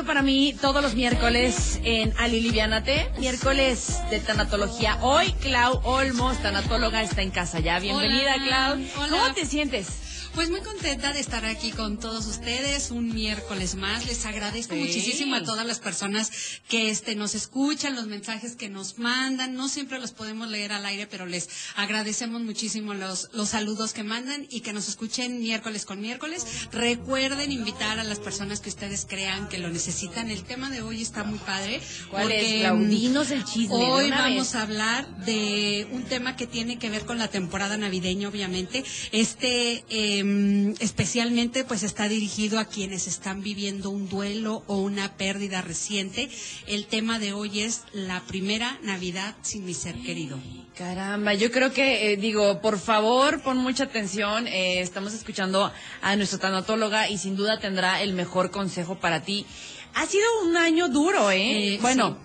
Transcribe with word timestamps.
Gusto 0.00 0.06
para 0.06 0.22
mí 0.22 0.54
todos 0.58 0.82
los 0.82 0.94
miércoles 0.94 1.78
en 1.84 2.14
Ali 2.16 2.40
Livianate, 2.40 3.10
miércoles 3.18 3.98
de 4.08 4.18
tanatología. 4.20 4.98
Hoy 5.02 5.32
Clau 5.40 5.80
Olmos, 5.84 6.38
tanatóloga, 6.38 7.02
está 7.02 7.22
en 7.22 7.30
casa 7.30 7.60
ya. 7.60 7.78
Bienvenida, 7.80 8.34
Clau. 8.34 8.78
¿Cómo 9.10 9.34
te 9.34 9.44
sientes? 9.44 10.09
Pues 10.40 10.48
muy 10.48 10.62
contenta 10.62 11.12
de 11.12 11.20
estar 11.20 11.44
aquí 11.44 11.70
con 11.70 11.98
todos 11.98 12.26
ustedes 12.26 12.90
un 12.90 13.12
miércoles 13.12 13.74
más. 13.74 14.06
Les 14.06 14.24
agradezco 14.24 14.74
muchísimo 14.74 15.34
a 15.34 15.42
todas 15.42 15.66
las 15.66 15.80
personas 15.80 16.32
que 16.66 16.88
este 16.88 17.14
nos 17.14 17.34
escuchan, 17.34 17.94
los 17.94 18.06
mensajes 18.06 18.56
que 18.56 18.70
nos 18.70 18.98
mandan. 18.98 19.52
No 19.52 19.68
siempre 19.68 19.98
los 19.98 20.12
podemos 20.12 20.48
leer 20.48 20.72
al 20.72 20.86
aire, 20.86 21.06
pero 21.06 21.26
les 21.26 21.50
agradecemos 21.76 22.40
muchísimo 22.40 22.94
los, 22.94 23.28
los 23.34 23.50
saludos 23.50 23.92
que 23.92 24.02
mandan 24.02 24.46
y 24.48 24.60
que 24.60 24.72
nos 24.72 24.88
escuchen 24.88 25.40
miércoles 25.40 25.84
con 25.84 26.00
miércoles. 26.00 26.46
Recuerden 26.72 27.52
invitar 27.52 27.98
a 27.98 28.04
las 28.04 28.18
personas 28.18 28.60
que 28.60 28.70
ustedes 28.70 29.04
crean 29.06 29.46
que 29.46 29.58
lo 29.58 29.68
necesitan. 29.68 30.30
El 30.30 30.44
tema 30.44 30.70
de 30.70 30.80
hoy 30.80 31.02
está 31.02 31.22
muy 31.22 31.38
padre. 31.40 31.82
¿Cuál 32.08 32.32
es, 32.32 32.60
Claudinos 32.60 33.30
el 33.30 33.44
chisme? 33.44 33.74
Hoy 33.74 34.10
vamos 34.10 34.54
a 34.54 34.62
hablar 34.62 35.06
de 35.26 35.86
un 35.92 36.04
tema 36.04 36.34
que 36.34 36.46
tiene 36.46 36.78
que 36.78 36.88
ver 36.88 37.04
con 37.04 37.18
la 37.18 37.28
temporada 37.28 37.76
navideña, 37.76 38.30
obviamente. 38.30 38.84
Este 39.12 39.84
eh, 39.90 40.29
Em, 40.30 40.74
especialmente 40.78 41.64
pues 41.64 41.82
está 41.82 42.08
dirigido 42.08 42.58
a 42.58 42.64
quienes 42.64 43.06
están 43.06 43.42
viviendo 43.42 43.90
un 43.90 44.08
duelo 44.08 44.62
o 44.66 44.76
una 44.76 45.16
pérdida 45.16 45.62
reciente. 45.62 46.30
El 46.66 46.86
tema 46.86 47.18
de 47.18 47.32
hoy 47.32 47.60
es 47.60 47.82
la 47.92 48.20
primera 48.20 48.78
Navidad 48.82 49.34
sin 49.42 49.64
mi 49.64 49.74
ser 49.74 49.96
querido. 49.96 50.38
Caramba, 50.76 51.34
yo 51.34 51.50
creo 51.50 51.72
que, 51.72 52.12
eh, 52.12 52.16
digo, 52.16 52.60
por 52.60 52.78
favor, 52.78 53.42
pon 53.42 53.58
mucha 53.58 53.84
atención. 53.84 54.46
Eh, 54.46 54.80
estamos 54.80 55.12
escuchando 55.14 55.72
a 56.00 56.16
nuestra 56.16 56.38
tanatóloga 56.38 57.08
y 57.08 57.18
sin 57.18 57.36
duda 57.36 57.58
tendrá 57.58 58.00
el 58.02 58.12
mejor 58.12 58.50
consejo 58.50 58.98
para 58.98 59.22
ti. 59.22 59.46
Ha 59.94 60.06
sido 60.06 60.24
un 60.44 60.56
año 60.56 60.88
duro, 60.88 61.30
¿eh? 61.30 61.74
Eh, 61.74 61.78
bueno. 61.82 62.18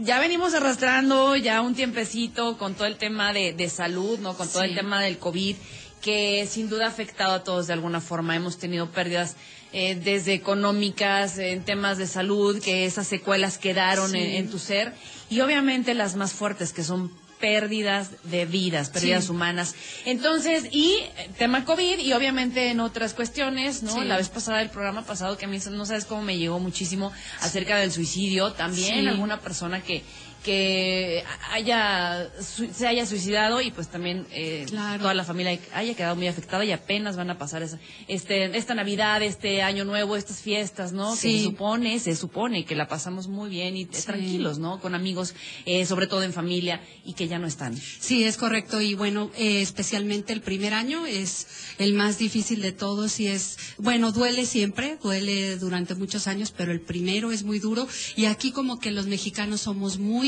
ya 0.00 0.18
venimos 0.18 0.54
arrastrando 0.54 1.36
ya 1.36 1.60
un 1.60 1.74
tiempecito 1.74 2.56
con 2.56 2.74
todo 2.74 2.86
el 2.86 2.96
tema 2.96 3.32
de, 3.32 3.68
salud, 3.68 4.18
¿no? 4.18 4.34
Con 4.34 4.48
todo 4.48 4.62
el 4.62 4.74
tema 4.74 5.00
del 5.02 5.18
COVID 5.18 5.56
que 6.00 6.46
sin 6.46 6.68
duda 6.68 6.86
ha 6.86 6.88
afectado 6.88 7.32
a 7.32 7.44
todos 7.44 7.66
de 7.66 7.72
alguna 7.72 8.00
forma. 8.00 8.36
Hemos 8.36 8.58
tenido 8.58 8.90
pérdidas 8.90 9.36
eh, 9.72 9.94
desde 9.96 10.32
económicas, 10.32 11.38
en 11.38 11.62
temas 11.64 11.98
de 11.98 12.06
salud, 12.06 12.60
que 12.62 12.86
esas 12.86 13.06
secuelas 13.06 13.58
quedaron 13.58 14.14
en, 14.14 14.50
tu 14.50 14.58
ser, 14.58 14.94
y 15.28 15.40
obviamente 15.40 15.92
las 15.94 16.16
más 16.16 16.32
fuertes, 16.32 16.72
que 16.72 16.82
son 16.82 17.12
pérdidas 17.38 18.10
de 18.24 18.46
vidas, 18.46 18.90
pérdidas 18.90 19.28
humanas. 19.28 19.74
Entonces, 20.04 20.68
y 20.72 20.94
eh, 21.16 21.30
tema 21.38 21.64
COVID 21.64 21.98
y 21.98 22.12
obviamente 22.14 22.70
en 22.70 22.80
otras 22.80 23.14
cuestiones, 23.14 23.82
¿no? 23.82 24.02
La 24.04 24.16
vez 24.16 24.28
pasada, 24.28 24.62
el 24.62 24.70
programa 24.70 25.04
pasado, 25.04 25.36
que 25.36 25.44
a 25.44 25.48
mí 25.48 25.58
no 25.70 25.86
sabes 25.86 26.04
cómo 26.04 26.22
me 26.22 26.38
llegó 26.38 26.58
muchísimo 26.58 27.12
acerca 27.40 27.76
del 27.76 27.92
suicidio, 27.92 28.52
también 28.52 29.06
alguna 29.06 29.40
persona 29.40 29.82
que 29.82 30.02
que 30.42 31.24
haya 31.52 32.30
se 32.40 32.86
haya 32.86 33.06
suicidado 33.06 33.60
y 33.60 33.70
pues 33.70 33.88
también 33.88 34.26
eh, 34.30 34.66
toda 34.98 35.14
la 35.14 35.24
familia 35.24 35.58
haya 35.74 35.94
quedado 35.94 36.16
muy 36.16 36.28
afectada 36.28 36.64
y 36.64 36.72
apenas 36.72 37.16
van 37.16 37.30
a 37.30 37.38
pasar 37.38 37.62
esa, 37.62 37.78
este 38.06 38.56
esta 38.56 38.74
Navidad, 38.74 39.22
este 39.22 39.62
Año 39.62 39.84
Nuevo, 39.84 40.16
estas 40.16 40.40
fiestas, 40.40 40.92
¿no? 40.92 41.12
Que 41.14 41.38
se 41.38 41.42
supone, 41.42 41.98
se 41.98 42.14
supone 42.14 42.64
que 42.64 42.74
la 42.74 42.88
pasamos 42.88 43.28
muy 43.28 43.50
bien 43.50 43.76
y 43.76 43.86
tranquilos, 43.86 44.58
¿no? 44.58 44.80
Con 44.80 44.94
amigos, 44.94 45.34
eh, 45.66 45.86
sobre 45.86 46.06
todo 46.06 46.22
en 46.22 46.32
familia 46.32 46.80
y 47.04 47.14
que 47.14 47.28
ya 47.28 47.38
no 47.38 47.46
están. 47.46 47.76
Sí, 47.76 48.24
es 48.24 48.36
correcto 48.36 48.80
y 48.80 48.94
bueno, 48.94 49.30
eh, 49.36 49.60
especialmente 49.60 50.32
el 50.32 50.40
primer 50.40 50.74
año 50.74 51.06
es 51.06 51.46
el 51.78 51.94
más 51.94 52.18
difícil 52.18 52.62
de 52.62 52.72
todos 52.72 53.20
y 53.20 53.28
es, 53.28 53.58
bueno, 53.78 54.12
duele 54.12 54.46
siempre, 54.46 54.98
duele 55.02 55.56
durante 55.56 55.94
muchos 55.94 56.26
años, 56.26 56.52
pero 56.56 56.72
el 56.72 56.80
primero 56.80 57.32
es 57.32 57.42
muy 57.42 57.58
duro 57.58 57.88
y 58.16 58.26
aquí 58.26 58.52
como 58.52 58.78
que 58.78 58.90
los 58.90 59.06
mexicanos 59.06 59.62
somos 59.62 59.98
muy 59.98 60.27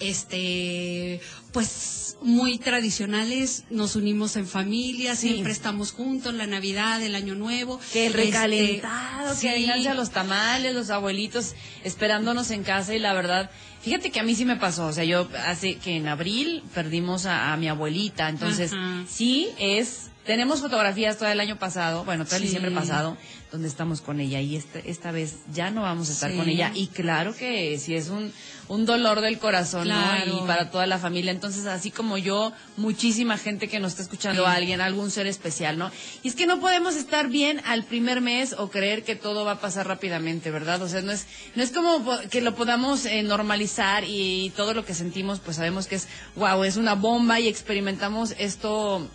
este, 0.00 1.20
pues 1.52 1.98
muy 2.20 2.58
tradicionales, 2.58 3.64
nos 3.70 3.96
unimos 3.96 4.36
en 4.36 4.46
familia, 4.46 5.14
siempre 5.14 5.52
estamos 5.52 5.92
juntos, 5.92 6.34
la 6.34 6.46
Navidad, 6.46 7.02
el 7.02 7.14
Año 7.14 7.34
Nuevo. 7.34 7.80
Que 7.92 8.06
el 8.06 8.12
este, 8.12 8.24
recalentado, 8.24 9.38
que 9.40 9.88
a 9.88 9.94
los 9.94 10.10
tamales, 10.10 10.74
los 10.74 10.90
abuelitos 10.90 11.54
esperándonos 11.84 12.50
en 12.50 12.64
casa 12.64 12.94
y 12.94 12.98
la 12.98 13.12
verdad, 13.12 13.50
fíjate 13.82 14.10
que 14.10 14.20
a 14.20 14.22
mí 14.22 14.34
sí 14.34 14.44
me 14.44 14.56
pasó, 14.56 14.86
o 14.86 14.92
sea, 14.92 15.04
yo 15.04 15.28
hace 15.46 15.76
que 15.76 15.96
en 15.96 16.08
abril 16.08 16.62
perdimos 16.74 17.26
a, 17.26 17.56
mi 17.56 17.68
abuelita, 17.68 18.28
entonces 18.28 18.72
sí 19.08 19.48
es, 19.58 20.10
tenemos 20.24 20.60
fotografías 20.60 21.18
todo 21.18 21.28
el 21.28 21.40
año 21.40 21.58
pasado, 21.58 22.04
bueno, 22.04 22.24
todo 22.24 22.36
el 22.36 22.42
diciembre 22.42 22.70
pasado, 22.70 23.16
donde 23.52 23.68
estamos 23.68 24.00
con 24.00 24.20
ella 24.20 24.40
y 24.40 24.56
este, 24.56 24.90
esta 24.90 25.10
vez 25.12 25.36
ya 25.52 25.70
no 25.70 25.82
vamos 25.82 26.10
a 26.10 26.12
estar 26.12 26.34
con 26.34 26.48
ella 26.48 26.72
y 26.74 26.88
claro 26.88 27.34
que 27.34 27.78
si 27.78 27.94
es 27.94 28.08
un, 28.08 28.32
un 28.68 28.84
dolor 28.86 29.20
del 29.20 29.38
corazón 29.38 29.88
y 29.88 30.46
para 30.46 30.70
toda 30.70 30.86
la 30.86 30.98
familia. 30.98 31.32
Entonces 31.32 31.66
así 31.66 31.90
como 31.90 32.18
yo 32.18 32.52
muchísima 32.76 33.38
gente 33.38 33.68
que 33.68 33.80
nos 33.80 33.92
está 33.92 34.02
escuchando 34.02 34.46
a 34.46 34.52
alguien 34.52 34.80
algún 34.80 35.10
ser 35.10 35.26
especial 35.26 35.78
no 35.78 35.90
y 36.22 36.28
es 36.28 36.34
que 36.34 36.46
no 36.46 36.60
podemos 36.60 36.96
estar 36.96 37.28
bien 37.28 37.60
al 37.64 37.84
primer 37.84 38.20
mes 38.20 38.54
o 38.56 38.70
creer 38.70 39.04
que 39.04 39.16
todo 39.16 39.44
va 39.44 39.52
a 39.52 39.60
pasar 39.60 39.86
rápidamente 39.86 40.50
verdad 40.50 40.80
o 40.82 40.88
sea 40.88 41.02
no 41.02 41.12
es 41.12 41.26
no 41.54 41.62
es 41.62 41.70
como 41.70 42.04
que 42.30 42.40
lo 42.40 42.54
podamos 42.54 43.06
eh, 43.06 43.22
normalizar 43.22 44.04
y 44.06 44.52
todo 44.56 44.74
lo 44.74 44.84
que 44.84 44.94
sentimos 44.94 45.40
pues 45.40 45.56
sabemos 45.56 45.86
que 45.86 45.96
es 45.96 46.08
wow 46.36 46.64
es 46.64 46.76
una 46.76 46.94
bomba 46.94 47.40
y 47.40 47.48
experimentamos 47.48 48.34
esto 48.38 49.08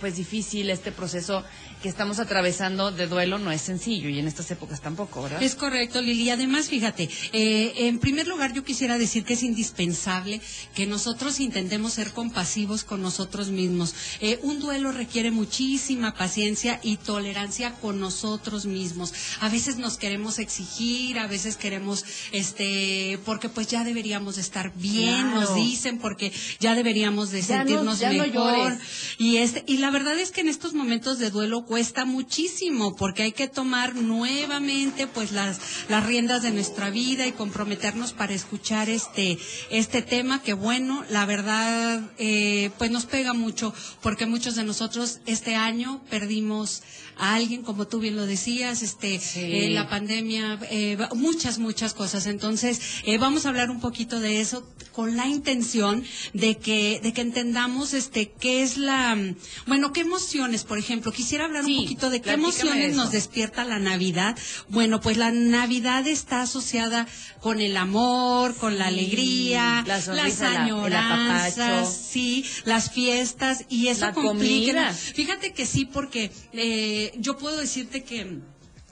pues 0.00 0.16
difícil 0.16 0.70
este 0.70 0.92
proceso 0.92 1.44
que 1.86 1.90
estamos 1.90 2.18
atravesando 2.18 2.90
de 2.90 3.06
duelo 3.06 3.38
no 3.38 3.52
es 3.52 3.60
sencillo 3.60 4.08
y 4.08 4.18
en 4.18 4.26
estas 4.26 4.50
épocas 4.50 4.80
tampoco, 4.80 5.22
¿verdad? 5.22 5.40
Es 5.40 5.54
correcto, 5.54 6.02
Lili. 6.02 6.30
Además, 6.30 6.66
fíjate, 6.68 7.08
eh, 7.32 7.74
en 7.86 8.00
primer 8.00 8.26
lugar 8.26 8.52
yo 8.52 8.64
quisiera 8.64 8.98
decir 8.98 9.22
que 9.22 9.34
es 9.34 9.44
indispensable 9.44 10.40
que 10.74 10.84
nosotros 10.88 11.38
intentemos 11.38 11.92
ser 11.92 12.10
compasivos 12.10 12.82
con 12.82 13.02
nosotros 13.02 13.50
mismos. 13.50 13.94
Eh, 14.20 14.40
un 14.42 14.58
duelo 14.58 14.90
requiere 14.90 15.30
muchísima 15.30 16.12
paciencia 16.14 16.80
y 16.82 16.96
tolerancia 16.96 17.74
con 17.74 18.00
nosotros 18.00 18.66
mismos. 18.66 19.12
A 19.38 19.48
veces 19.48 19.76
nos 19.76 19.96
queremos 19.96 20.40
exigir, 20.40 21.20
a 21.20 21.28
veces 21.28 21.56
queremos, 21.56 22.04
este, 22.32 23.20
porque 23.24 23.48
pues 23.48 23.68
ya 23.68 23.84
deberíamos 23.84 24.34
de 24.34 24.40
estar 24.40 24.72
bien, 24.74 25.30
nos 25.30 25.54
dicen, 25.54 25.98
porque 25.98 26.32
ya 26.58 26.74
deberíamos 26.74 27.30
de 27.30 27.44
sentirnos 27.44 28.00
mejor. 28.00 28.76
y 29.18 29.36
este, 29.36 29.62
y 29.68 29.76
la 29.76 29.92
verdad 29.92 30.18
es 30.18 30.32
que 30.32 30.40
en 30.40 30.48
estos 30.48 30.74
momentos 30.74 31.20
de 31.20 31.30
duelo 31.30 31.64
cuesta 31.76 32.06
muchísimo 32.06 32.96
porque 32.96 33.22
hay 33.22 33.32
que 33.32 33.48
tomar 33.48 33.96
nuevamente 33.96 35.06
pues 35.06 35.30
las, 35.30 35.60
las 35.90 36.06
riendas 36.06 36.42
de 36.42 36.50
nuestra 36.50 36.88
vida 36.88 37.26
y 37.26 37.32
comprometernos 37.32 38.14
para 38.14 38.32
escuchar 38.32 38.88
este, 38.88 39.36
este 39.68 40.00
tema 40.00 40.40
que 40.42 40.54
bueno, 40.54 41.04
la 41.10 41.26
verdad 41.26 42.00
eh, 42.16 42.70
pues 42.78 42.90
nos 42.90 43.04
pega 43.04 43.34
mucho 43.34 43.74
porque 44.00 44.24
muchos 44.24 44.54
de 44.54 44.64
nosotros 44.64 45.20
este 45.26 45.54
año 45.54 46.00
perdimos 46.08 46.82
a 47.16 47.34
alguien, 47.34 47.62
como 47.62 47.86
tú 47.86 47.98
bien 47.98 48.16
lo 48.16 48.26
decías, 48.26 48.82
este, 48.82 49.20
eh, 49.36 49.70
la 49.70 49.88
pandemia, 49.88 50.58
eh, 50.70 50.98
muchas, 51.14 51.58
muchas 51.58 51.94
cosas. 51.94 52.26
Entonces, 52.26 52.80
vamos 53.18 53.46
a 53.46 53.50
hablar 53.50 53.70
un 53.70 53.80
poquito 53.80 54.20
de 54.20 54.40
eso 54.40 54.66
con 54.92 55.14
la 55.14 55.26
intención 55.26 56.04
de 56.32 56.56
que, 56.56 57.00
de 57.02 57.12
que 57.12 57.20
entendamos 57.20 57.92
este, 57.92 58.32
qué 58.32 58.62
es 58.62 58.78
la, 58.78 59.16
bueno, 59.66 59.92
qué 59.92 60.00
emociones, 60.00 60.64
por 60.64 60.78
ejemplo, 60.78 61.12
quisiera 61.12 61.44
hablar 61.44 61.66
un 61.66 61.76
poquito 61.76 62.08
de 62.08 62.22
qué 62.22 62.32
emociones 62.32 62.96
nos 62.96 63.12
despierta 63.12 63.64
la 63.64 63.78
Navidad. 63.78 64.38
Bueno, 64.68 65.02
pues 65.02 65.18
la 65.18 65.32
Navidad 65.32 66.06
está 66.06 66.42
asociada 66.42 67.06
con 67.40 67.60
el 67.60 67.76
amor, 67.76 68.54
con 68.56 68.78
la 68.78 68.86
alegría, 68.86 69.84
las 69.86 70.08
añoranzas, 70.40 71.94
sí, 71.94 72.44
las 72.64 72.90
fiestas 72.90 73.66
y 73.68 73.88
eso 73.88 74.12
complica. 74.14 74.92
Fíjate 74.92 75.52
que 75.52 75.66
sí, 75.66 75.84
porque 75.84 76.30
eh, 76.52 77.05
yo 77.18 77.36
puedo 77.36 77.58
decirte 77.58 78.04
que 78.04 78.40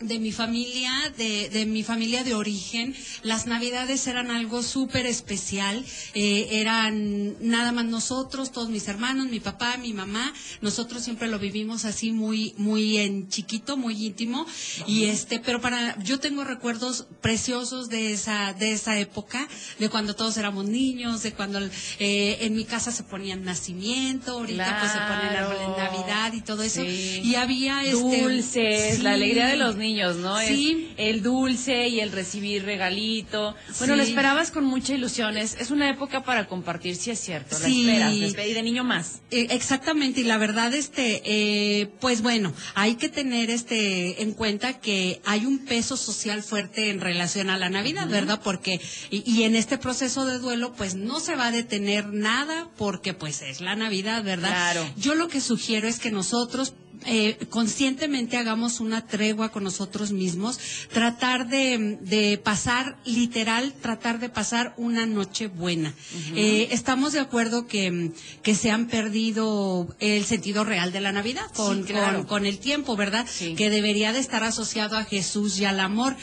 de 0.01 0.19
mi 0.19 0.33
familia, 0.33 0.91
de, 1.17 1.49
de, 1.51 1.67
mi 1.67 1.85
familia 1.85 2.25
de 2.25 2.35
origen, 2.35 2.97
las 3.23 3.47
navidades 3.47 4.09
eran 4.09 4.33
algo 4.33 4.65
súper 4.65 5.07
especial, 5.07 5.85
eh, 6.15 6.49
eran 6.51 7.37
nada 7.41 7.71
más 7.71 7.85
nosotros, 7.85 8.51
todos 8.51 8.71
mis 8.71 8.89
hermanos, 8.89 9.29
mi 9.29 9.39
papá, 9.39 9.77
mi 9.77 9.93
mamá, 9.93 10.35
nosotros 10.61 11.05
siempre 11.05 11.29
lo 11.29 11.39
vivimos 11.39 11.85
así 11.85 12.11
muy, 12.11 12.55
muy 12.59 12.99
en 12.99 13.29
chiquito, 13.29 13.77
muy 13.77 14.07
íntimo, 14.07 14.47
y 14.89 15.05
este, 15.05 15.39
pero 15.39 15.61
para, 15.61 15.97
yo 16.03 16.19
tengo 16.19 16.43
recuerdos 16.43 17.07
preciosos 17.21 17.89
de 17.89 18.13
esa, 18.13 18.53
de 18.53 18.73
esa 18.73 18.99
época, 18.99 19.47
de 19.79 19.89
cuando 19.91 20.17
todos 20.17 20.37
éramos 20.37 20.67
niños, 20.67 21.23
de 21.23 21.33
cuando 21.33 21.61
eh, 22.01 22.39
en 22.41 22.57
mi 22.57 22.65
casa 22.65 22.91
se 22.91 23.05
ponían 23.05 23.45
nacimiento, 23.45 24.33
ahorita 24.33 24.77
pues 24.81 24.91
se 24.91 24.99
ponen 24.99 25.37
árbol 25.37 25.57
en 25.61 25.85
Navidad 25.85 26.33
y 26.33 26.41
todo 26.41 26.65
eso, 26.65 26.83
y 26.83 27.37
había 27.37 27.85
este, 27.85 28.23
dulces, 28.23 28.99
la 29.01 29.13
alegría 29.13 29.47
de 29.47 29.57
los 29.57 29.77
niños, 29.77 29.84
¿no? 29.93 30.39
Sí. 30.39 30.93
el 30.97 31.23
dulce 31.23 31.89
y 31.89 32.01
el 32.01 32.13
recibir 32.13 32.65
regalito. 32.65 33.55
Bueno, 33.79 33.97
lo 33.97 34.03
esperabas 34.03 34.51
con 34.51 34.65
mucha 34.65 34.95
ilusión. 34.95 35.37
Es, 35.37 35.71
una 35.71 35.91
época 35.91 36.23
para 36.25 36.47
compartir, 36.47 36.97
sí 36.97 37.11
es 37.11 37.21
cierto. 37.21 37.59
La 37.59 37.69
esperas, 37.69 38.47
y 38.47 38.53
de 38.53 38.63
niño 38.63 38.85
más. 38.85 39.21
Eh, 39.31 39.49
exactamente, 39.51 40.21
y 40.21 40.25
la 40.25 40.39
verdad, 40.39 40.73
este, 40.75 41.23
eh, 41.25 41.91
pues 42.01 42.23
bueno, 42.23 42.53
hay 42.75 42.95
que 42.95 43.09
tener 43.09 43.51
este 43.51 44.23
en 44.23 44.33
cuenta 44.33 44.81
que 44.81 45.21
hay 45.25 45.47
un 45.47 45.65
peso 45.65 45.97
social 45.97 46.43
fuerte 46.43 46.91
en 46.91 47.01
relación 47.01 47.51
a 47.51 47.59
la 47.59 47.71
Navidad, 47.71 48.09
¿verdad? 48.09 48.41
Porque, 48.43 48.81
y, 49.11 49.29
y 49.31 49.45
en 49.45 49.57
este 49.57 49.79
proceso 49.79 50.27
de 50.27 50.39
duelo, 50.39 50.73
pues 50.75 50.95
no 50.95 51.21
se 51.21 51.37
va 51.37 51.47
a 51.47 51.51
detener 51.51 52.13
nada 52.13 52.71
porque 52.77 53.15
pues 53.15 53.43
es 53.43 53.61
la 53.61 53.77
Navidad, 53.77 54.23
¿verdad? 54.23 54.51
Claro. 54.51 54.91
Yo 54.97 55.15
lo 55.15 55.29
que 55.29 55.41
sugiero 55.41 55.89
es 55.89 55.99
que 55.99 56.11
nosotros 56.11 56.75
eh, 57.07 57.39
conscientemente 57.51 58.37
hagamos 58.37 58.81
una 58.81 59.07
tregua 59.07 59.51
con 59.51 59.65
nosotros 59.65 60.13
mismos, 60.13 60.59
tratar 60.93 61.49
de, 61.49 62.41
pasar, 62.43 62.97
literal, 63.05 63.75
tratar 63.75 64.19
de 64.21 64.29
pasar 64.29 64.75
una 64.77 65.07
noche 65.07 65.49
buena. 65.49 65.95
Eh, 66.35 66.69
estamos 66.71 67.13
de 67.13 67.21
acuerdo 67.21 67.67
que, 67.67 68.13
que 68.43 68.55
se 68.55 68.71
han 68.71 68.87
perdido 68.87 69.95
el 70.01 70.25
sentido 70.25 70.65
real 70.65 70.93
de 70.93 71.01
la 71.01 71.13
Navidad 71.13 71.47
con, 71.55 71.87
con, 72.27 72.47
el 72.47 72.59
tiempo, 72.59 72.97
¿verdad? 72.97 73.27
Que 73.57 73.71
debería 73.71 74.13
de 74.13 74.19
estar 74.19 74.43
asociado 74.43 74.97
a 74.97 75.05
Jesús 75.05 75.59
y 75.61 75.65
al 75.65 75.81
amor, 75.81 76.17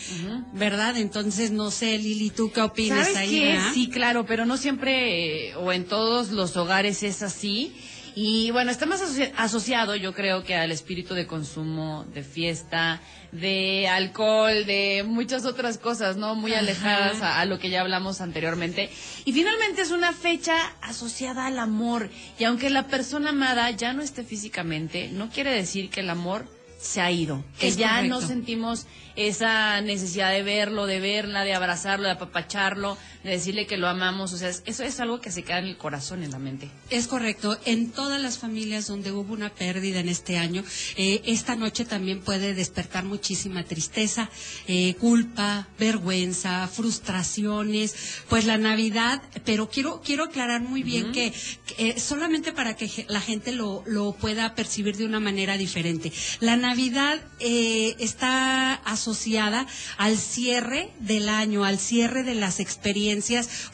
¿verdad? 0.54 0.98
Entonces, 0.98 1.52
no 1.52 1.72
sé, 1.72 1.98
Lili, 1.98 2.30
¿tú 2.30 2.52
qué 2.52 2.62
opinas 2.62 3.16
ahí? 3.16 3.58
Sí, 3.74 3.90
claro, 3.90 4.26
pero 4.26 4.46
no 4.46 4.58
siempre 4.58 5.50
eh, 5.50 5.56
o 5.56 5.72
en 5.72 5.86
todos 5.86 6.32
los 6.32 6.56
hogares 6.58 7.04
es 7.04 7.22
así. 7.22 7.74
Y 8.16 8.52
bueno, 8.52 8.72
está 8.72 8.86
más 8.86 9.02
asociado, 9.38 9.96
yo 9.96 10.14
creo, 10.14 10.44
que 10.44 10.56
al 10.56 10.72
espíritu 10.72 11.14
de 11.14 11.28
consumo, 11.28 12.06
de 12.14 12.24
fiesta, 12.24 13.00
de 13.32 13.88
alcohol, 13.88 14.66
de 14.66 15.04
muchas 15.08 15.46
otras 15.46 15.78
cosas, 15.78 16.18
¿no? 16.18 16.36
Muy 16.36 16.54
alejadas 16.54 17.22
a, 17.22 17.44
lo 17.46 17.60
que 17.60 17.70
ya 17.70 17.82
hablamos 17.82 18.20
anteriormente. 18.20 18.90
Y 19.24 19.32
finalmente 19.32 19.82
es 19.82 19.92
una 19.92 20.12
fecha 20.12 20.56
asociada 20.82 21.48
al 21.48 21.60
amor. 21.60 22.10
Y 22.38 22.44
aunque 22.44 22.70
la 22.70 22.88
persona 22.88 23.30
amada 23.30 23.72
ya 23.72 23.94
no 23.94 24.02
esté 24.02 24.24
físicamente, 24.24 25.10
no 25.12 25.30
quiere 25.30 25.52
decir 25.52 25.90
que 25.90 26.02
el 26.02 26.10
amor 26.10 26.46
se 26.82 27.00
ha 27.00 27.12
ido, 27.12 27.44
que 27.60 27.72
ya 27.72 28.02
no 28.02 28.22
sentimos 28.22 28.88
esa 29.16 29.82
necesidad 29.82 30.32
de 30.32 30.42
verlo, 30.42 30.88
de 30.88 31.00
verla, 31.00 31.44
de 31.44 31.54
abrazarlo, 31.54 32.06
de 32.06 32.14
apapacharlo, 32.14 32.98
de 33.24 33.32
decirle 33.32 33.68
que 33.68 33.78
lo 33.78 33.88
amamos. 33.88 34.34
O 34.34 34.38
sea, 34.38 34.50
eso 34.50 34.84
es 34.84 35.00
algo 35.00 35.22
que 35.22 35.32
se 35.32 35.44
queda 35.44 35.60
en 35.60 35.66
el 35.66 35.78
corazón, 35.78 36.24
en 36.24 36.32
la 36.32 36.40
mente. 36.40 36.70
Es 36.90 37.08
correcto. 37.08 37.58
En 37.66 37.92
todas 37.92 38.22
las 38.22 38.38
familias 38.38 38.88
donde 38.88 39.12
hubo 39.12 39.34
una 39.34 39.50
pérdida 39.50 40.00
en 40.00 40.10
este 40.10 40.38
año, 40.38 40.64
eh, 40.96 41.22
esta 41.26 41.56
noche 41.56 41.86
también 41.86 42.22
puede 42.22 42.54
despertar 42.54 43.04
muchísima 43.04 43.64
tristeza, 43.64 44.30
eh, 44.68 44.96
culpa, 44.96 45.68
vergüenza, 45.78 46.68
frustraciones. 46.68 47.96
Pues 48.30 48.46
la 48.46 48.58
Navidad, 48.58 49.22
pero 49.46 49.70
quiero, 49.70 50.02
quiero 50.02 50.26
aclarar 50.26 50.62
muy 50.62 50.84
bien 50.84 51.12
que, 51.12 51.34
eh, 51.78 52.00
solamente 52.00 52.54
para 52.54 52.76
que 52.76 53.06
la 53.08 53.22
gente 53.22 53.52
lo, 53.52 53.84
lo 53.86 54.14
pueda 54.14 54.56
percibir 54.56 54.98
de 54.98 55.06
una 55.06 55.20
manera 55.20 55.58
diferente. 55.58 56.12
La 56.40 56.56
Navidad 56.56 57.22
está 57.40 58.74
asociada 58.74 59.68
al 59.98 60.18
cierre 60.18 60.92
del 61.00 61.30
año, 61.30 61.64
al 61.64 61.80
cierre 61.80 62.24
de 62.24 62.36
las 62.36 62.60
experiencias 62.60 63.11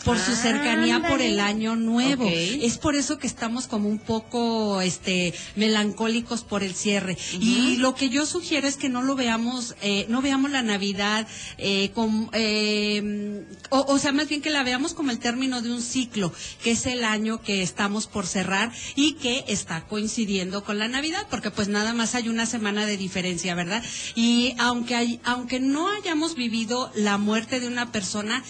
por 0.04 0.18
su 0.18 0.36
cercanía 0.36 1.08
por 1.08 1.22
el 1.22 1.40
año 1.40 1.76
nuevo. 1.76 2.28
Es 2.28 2.78
por 2.78 2.96
eso 2.96 3.18
que 3.18 3.28
estamos 3.28 3.68
como 3.68 3.90
un 3.90 4.00
poco 4.00 4.82
este 4.82 5.34
melancólicos 5.56 6.44
por 6.44 6.64
el 6.64 6.74
cierre. 6.74 7.18
Y 7.40 7.78
lo 7.78 7.96
que 7.96 8.10
yo 8.10 8.26
sugiero 8.26 8.68
es 8.68 8.78
que 8.78 8.90
no 8.90 9.02
lo 9.02 9.16
veamos, 9.16 9.76
eh, 9.82 10.06
no 10.10 10.22
veamos 10.22 10.52
la 10.52 10.62
Navidad 10.62 11.28
eh, 11.58 11.92
como, 11.94 12.30
eh, 12.34 13.46
o, 13.70 14.00
sea, 14.00 14.12
más 14.12 14.28
bien 14.28 14.42
que 14.42 14.50
la 14.50 14.64
veamos 14.64 14.94
como 14.94 15.12
el 15.12 15.20
término 15.20 15.62
de 15.62 15.72
un 15.72 15.82
ciclo, 15.82 16.34
que 16.64 16.72
es 16.72 16.86
el 16.86 17.04
año 17.04 17.42
que 17.42 17.62
estamos 17.62 18.08
por 18.08 18.26
cerrar 18.26 18.72
y 18.96 19.14
que 19.14 19.46
está 19.48 19.86
coincidiendo 19.88 20.64
con 20.64 20.80
la 20.80 20.88
Navidad, 20.88 21.28
porque 21.30 21.52
pues 21.52 21.68
nada 21.68 21.94
más 21.94 22.16
hay 22.16 22.30
una 22.30 22.46
semana 22.46 22.86
de 22.86 22.98
diferencia, 22.98 23.56
¿verdad? 23.56 23.84
Y 24.16 24.56
aunque 24.58 24.96
hay, 24.96 25.20
aunque 25.24 25.60
no 25.60 25.90
hayamos 25.90 26.36
vivido 26.36 26.92
la 26.96 27.18
muerte 27.18 27.60
de 27.60 27.68
una 27.68 27.92
persona, 27.92 28.44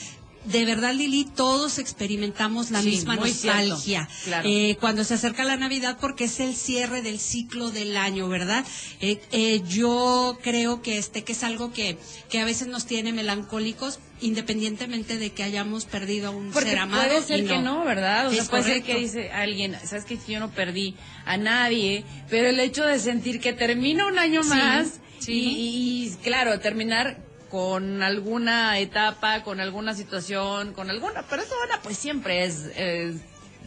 de 0.47 0.65
verdad, 0.65 0.94
Lili, 0.94 1.25
todos 1.25 1.77
experimentamos 1.77 2.71
la 2.71 2.81
misma 2.81 3.15
nostalgia 3.15 4.07
eh, 4.44 4.77
cuando 4.79 5.03
se 5.03 5.15
acerca 5.15 5.44
la 5.44 5.57
Navidad 5.57 5.97
porque 5.99 6.25
es 6.25 6.39
el 6.39 6.55
cierre 6.55 7.01
del 7.01 7.19
ciclo 7.19 7.69
del 7.69 7.97
año, 7.97 8.29
¿verdad? 8.29 8.65
Eh, 9.01 9.19
eh, 9.31 9.61
yo 9.67 10.38
creo 10.41 10.81
que 10.81 10.97
este 10.97 11.23
que 11.23 11.33
es 11.33 11.44
algo 11.44 11.71
que, 11.71 11.97
que 12.29 12.39
a 12.39 12.45
veces 12.45 12.67
nos 12.67 12.85
tiene 12.85 13.11
melancólicos, 13.11 13.99
independientemente 14.21 15.17
de 15.17 15.31
que 15.31 15.44
hayamos 15.44 15.85
perdido 15.85 16.29
a 16.29 16.31
un 16.31 16.53
ser 16.53 16.79
amado. 16.79 17.07
Puede 17.07 17.21
ser 17.23 17.43
no. 17.43 17.50
que 17.50 17.59
no, 17.59 17.83
¿verdad? 17.83 18.27
O 18.27 18.33
sea, 18.33 18.45
puede 18.45 18.63
ser 18.63 18.83
que 18.83 18.95
dice 18.95 19.31
alguien, 19.31 19.77
sabes 19.83 20.05
que 20.05 20.17
yo 20.27 20.39
no 20.39 20.51
perdí 20.51 20.95
a 21.25 21.38
nadie, 21.38 22.05
pero 22.29 22.47
el 22.47 22.59
hecho 22.59 22.85
de 22.85 23.00
sentir 23.00 23.39
que 23.39 23.53
termina 23.53 24.07
un 24.07 24.17
año 24.17 24.43
más 24.43 25.01
y, 25.27 26.11
claro, 26.23 26.59
terminar 26.59 27.26
con 27.49 28.03
alguna 28.03 28.79
etapa, 28.79 29.44
con 29.44 29.59
alguna 29.59 29.94
situación, 29.94 30.73
con 30.73 30.89
alguna 30.89 31.23
persona, 31.23 31.79
pues 31.83 31.97
siempre 31.97 32.44
es 32.44 32.69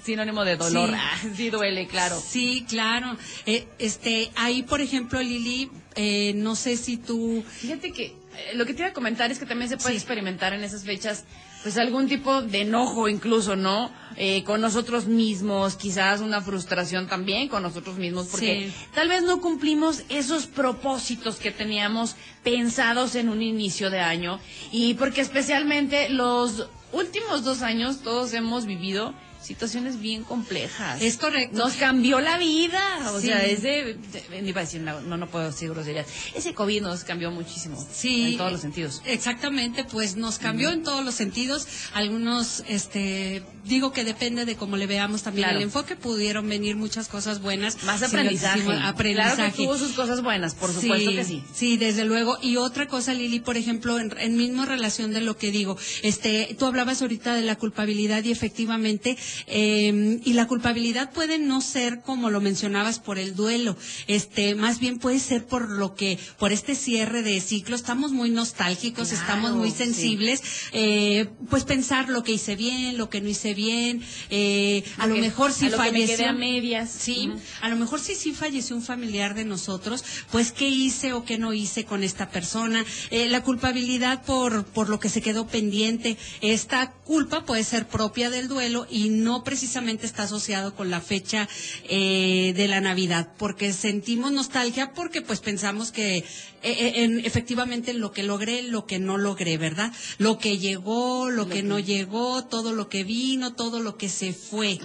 sinónimo 0.03 0.45
de 0.45 0.57
dolor. 0.57 0.91
Sí. 0.91 0.97
Ah, 1.01 1.51
duele, 1.51 1.87
claro. 1.87 2.21
Sí, 2.21 2.65
claro. 2.69 3.17
Eh, 3.47 3.67
este, 3.79 4.31
ahí, 4.37 4.63
por 4.63 4.81
ejemplo, 4.81 5.21
Lili, 5.21 5.71
eh, 5.95 6.33
no 6.35 6.55
sé 6.55 6.77
si 6.77 6.97
tú... 6.97 7.43
Fíjate 7.49 7.93
que 7.93 8.07
eh, 8.07 8.15
lo 8.55 8.67
que 8.67 8.75
te 8.75 8.81
iba 8.83 8.91
a 8.91 8.93
comentar 8.93 9.31
es 9.31 9.39
que 9.39 9.47
también 9.47 9.69
se 9.69 9.77
puede 9.77 9.97
experimentar 9.97 10.53
en 10.53 10.63
esas 10.63 10.85
fechas 10.85 11.25
pues 11.63 11.77
algún 11.77 12.09
tipo 12.09 12.43
de 12.43 12.63
enojo 12.63 13.09
incluso, 13.09 13.57
¿no? 13.57 13.91
Eh, 14.17 14.45
con 14.45 14.61
nosotros 14.61 15.07
mismos, 15.07 15.77
quizás 15.77 16.21
una 16.21 16.41
frustración 16.41 17.07
también 17.07 17.49
con 17.49 17.63
nosotros 17.63 17.97
mismos, 17.97 18.27
porque 18.31 18.71
tal 18.95 19.09
vez 19.09 19.23
no 19.23 19.41
cumplimos 19.41 20.03
esos 20.09 20.47
propósitos 20.47 21.37
que 21.37 21.51
teníamos 21.51 22.17
pensados 22.43 23.15
en 23.15 23.29
un 23.29 23.43
inicio 23.43 23.91
de 23.91 24.01
año 24.01 24.41
y 24.73 24.95
porque 24.95 25.21
especialmente 25.21 26.09
los 26.09 26.69
últimos 26.93 27.45
dos 27.45 27.63
años 27.63 28.01
todos 28.03 28.33
hemos 28.35 28.67
vivido 28.67 29.15
situaciones 29.51 30.01
bien 30.01 30.23
complejas. 30.23 31.03
Es 31.03 31.17
correcto. 31.17 31.59
Nos 31.59 31.73
cambió 31.73 32.21
la 32.21 32.39
vida. 32.39 32.81
O 33.13 33.21
sea, 33.21 33.45
ese, 33.45 33.97
iba 34.45 34.61
a 34.61 34.65
decir, 34.65 34.81
no, 34.81 35.01
no 35.01 35.27
puedo 35.29 35.47
decir 35.47 35.71
groserías. 35.71 36.07
Ese 36.37 36.55
COVID 36.55 36.83
nos 36.83 37.03
cambió 37.03 37.33
muchísimo. 37.33 37.85
Sí. 37.93 38.33
En 38.33 38.37
todos 38.39 38.53
los 38.53 38.61
sentidos. 38.61 39.03
Exactamente, 39.05 39.83
pues 39.83 40.15
nos 40.15 40.39
cambió 40.39 40.71
en 40.71 40.85
todos 40.85 41.05
los 41.05 41.17
sentidos. 41.17 41.67
Algunos, 41.95 42.63
este, 42.69 43.43
digo 43.65 43.93
que 43.93 44.05
depende 44.05 44.45
de 44.45 44.55
cómo 44.55 44.77
le 44.77 44.87
veamos 44.87 45.25
también 45.25 45.49
el 45.49 45.63
enfoque. 45.63 45.97
Pudieron 45.97 46.49
venir 46.49 46.77
muchas 46.77 47.09
cosas 47.09 47.41
buenas. 47.41 47.83
Más 47.83 48.05
aprendizaje. 48.05 48.63
aprendizaje. 48.85 49.35
Claro 49.35 49.53
que 49.53 49.65
tuvo 49.65 49.77
sus 49.77 49.93
cosas 49.93 50.23
buenas, 50.23 50.55
por 50.55 50.73
supuesto 50.73 51.11
que 51.11 51.25
sí. 51.25 51.43
Sí, 51.53 51.77
desde 51.77 52.05
luego. 52.05 52.39
Y 52.41 52.57
otra 52.57 52.87
cosa, 52.87 53.15
Lili, 53.15 53.41
por 53.41 53.57
ejemplo, 53.57 53.99
en, 53.99 54.15
en 54.17 54.37
mismo 54.37 54.65
relación 54.65 55.13
de 55.13 55.23
lo 55.23 55.37
que 55.37 55.51
digo, 55.51 55.77
este, 56.05 56.55
tú 56.57 56.67
hablabas 56.67 57.03
ahorita 57.03 57.35
de 57.35 57.43
la 57.43 57.57
culpabilidad 57.57 58.23
y 58.23 58.31
efectivamente 58.31 59.19
eh, 59.47 60.21
y 60.25 60.33
la 60.33 60.47
culpabilidad 60.47 61.13
puede 61.13 61.39
no 61.39 61.61
ser 61.61 62.01
como 62.01 62.31
lo 62.31 62.41
mencionabas 62.41 62.99
por 62.99 63.19
el 63.19 63.35
duelo, 63.35 63.77
este, 64.07 64.55
más 64.55 64.81
bien 64.81 64.99
puede 64.99 65.19
ser 65.19 65.47
por 65.47 65.71
lo 65.71 65.95
que, 65.95 66.19
por 66.39 66.53
este 66.53 66.75
cierre 66.75 67.23
de 67.23 67.41
ciclo, 67.41 67.77
estamos 67.77 68.13
muy 68.13 68.31
nostálgicos, 68.31 69.13
estamos 69.13 69.53
muy 69.53 69.71
sensibles, 69.71 70.43
eh, 70.73 71.29
pues 71.49 71.65
pensar 71.65 72.09
lo 72.09 72.23
que 72.23 72.33
hice 72.33 72.57
bien, 72.57 72.99
lo 72.99 73.11
que 73.11 73.21
no 73.21 73.29
hice 73.29 73.55
bien, 73.55 74.03
eh, 74.31 74.85
a 74.99 75.07
lo 75.07 75.17
mejor 75.17 75.53
si 75.53 75.69
falleció. 75.71 76.29
a 76.29 76.33
medias. 76.33 76.91
Sí, 76.91 77.31
a 77.61 77.69
lo 77.69 77.77
mejor 77.77 78.01
si 78.01 78.15
sí 78.15 78.33
falleció 78.33 78.77
un 78.77 78.83
familiar 78.83 79.35
de 79.35 79.45
nosotros, 79.45 80.05
pues 80.31 80.53
qué 80.53 80.69
hice 80.69 81.13
o 81.13 81.25
qué 81.25 81.39
no 81.39 81.53
hice 81.53 81.85
con 81.85 82.03
esta 82.03 82.31
persona, 82.31 82.85
eh, 83.11 83.29
la 83.29 83.43
culpabilidad 83.43 84.25
por, 84.25 84.65
por 84.65 84.89
lo 84.89 85.01
que 85.01 85.09
se 85.09 85.23
quedó 85.23 85.47
pendiente, 85.47 86.17
esta 86.41 86.93
culpa 86.93 87.45
puede 87.45 87.65
ser 87.65 87.87
propia 87.89 88.31
del 88.31 88.49
duelo 88.49 88.87
y 88.91 89.09
no 89.23 89.45
precisamente 89.45 90.07
está 90.07 90.25
asociado 90.25 90.75
con 90.75 90.91
la 90.91 91.01
fecha 91.01 91.49
eh, 91.89 92.53
de 92.57 92.69
la 92.69 92.81
Navidad, 92.81 93.33
porque 93.39 93.73
sentimos 93.73 94.33
nostalgia 94.33 94.93
porque 94.95 95.23
pues 95.23 95.41
pensamos 95.41 95.93
que 95.93 96.25
en, 96.63 97.25
efectivamente 97.25 97.93
lo 97.95 98.13
que 98.13 98.23
logré, 98.23 98.63
lo 98.63 98.87
que 98.87 98.99
no 98.99 99.19
logré, 99.19 99.59
¿verdad? 99.59 99.93
Lo 100.19 100.39
que 100.39 100.59
llegó, 100.59 101.31
lo, 101.31 101.49
que, 101.49 101.63
no 101.63 101.79
llegó, 101.79 102.45
todo 102.45 102.73
lo 102.73 102.89
que 102.89 103.05
vino, 103.05 103.55
todo 103.55 103.81
lo 103.81 103.97
que 103.97 104.09
se 104.09 104.33
fue, 104.33 104.79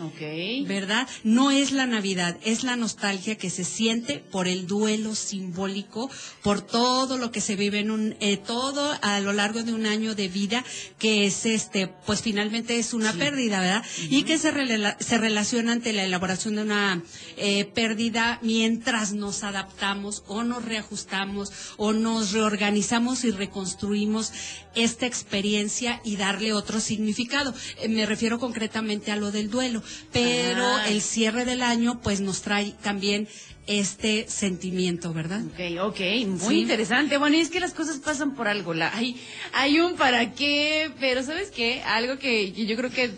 ¿verdad? 0.67 1.07
No 1.23 1.51
es 1.51 1.71
la 1.71 1.85
Navidad, 1.85 2.37
es 2.43 2.63
la 2.63 2.75
nostalgia 2.75 3.37
que 3.37 3.49
se 3.49 3.63
siente 3.63 4.19
por 4.19 4.47
el 4.47 4.67
duelo 4.67 5.15
simbólico, 5.15 6.09
por 6.41 6.61
todo 6.61 7.17
lo 7.17 7.31
que 7.31 7.41
se 7.41 7.55
vive 7.55 7.79
en 7.79 7.91
un, 7.91 8.15
todo 8.45 8.97
a 9.01 9.19
lo 9.19 9.33
largo 9.33 9.63
de 9.63 9.73
un 9.73 9.85
año 9.85 10.15
de 10.15 10.27
vida 10.27 10.63
que 10.99 11.25
es 11.25 11.45
este, 11.45 11.87
pues 12.05 12.21
finalmente 12.21 12.77
es 12.77 12.93
una 12.93 13.13
pérdida, 13.13 13.59
¿verdad? 13.59 13.83
Y 14.09 14.23
que 14.23 14.37
se, 14.37 14.51
se 14.99 15.17
relaciona 15.17 15.73
ante 15.73 15.93
la 15.93 16.03
elaboración 16.03 16.55
de 16.55 16.63
una 16.63 17.03
eh, 17.37 17.65
pérdida 17.65 18.39
mientras 18.41 19.13
nos 19.13 19.43
adaptamos 19.43 20.23
o 20.27 20.43
nos 20.43 20.63
reajustamos 20.63 21.51
o 21.77 21.93
nos 21.93 22.31
reorganizamos 22.31 23.23
y 23.23 23.31
reconstruimos 23.31 24.31
esta 24.75 25.05
experiencia 25.05 26.01
y 26.03 26.17
darle 26.17 26.53
otro 26.53 26.79
significado. 26.79 27.53
Eh, 27.81 27.87
me 27.87 28.05
refiero 28.05 28.39
concretamente 28.39 29.11
a 29.11 29.15
lo 29.15 29.31
del 29.31 29.49
duelo, 29.49 29.81
pero 30.11 30.65
ah. 30.65 30.89
el 30.89 31.01
cierre 31.01 31.45
del 31.45 31.61
año 31.61 32.01
pues 32.01 32.21
nos 32.21 32.41
trae 32.41 32.73
también 32.81 33.27
este 33.67 34.27
sentimiento, 34.29 35.13
¿verdad? 35.13 35.41
Ok, 35.53 35.81
ok, 35.81 35.99
muy 36.43 36.61
interesante. 36.61 37.17
Bueno, 37.17 37.37
y 37.37 37.39
es 37.39 37.49
que 37.49 37.59
las 37.59 37.73
cosas 37.73 37.97
pasan 37.97 38.35
por 38.35 38.47
algo. 38.47 38.73
La, 38.73 38.95
hay, 38.95 39.19
hay 39.53 39.79
un 39.79 39.95
para 39.95 40.33
qué, 40.33 40.91
pero 40.99 41.23
¿sabes 41.23 41.49
qué? 41.49 41.81
Algo 41.81 42.19
que 42.19 42.51
yo 42.51 42.75
creo 42.75 42.91
que 42.91 43.11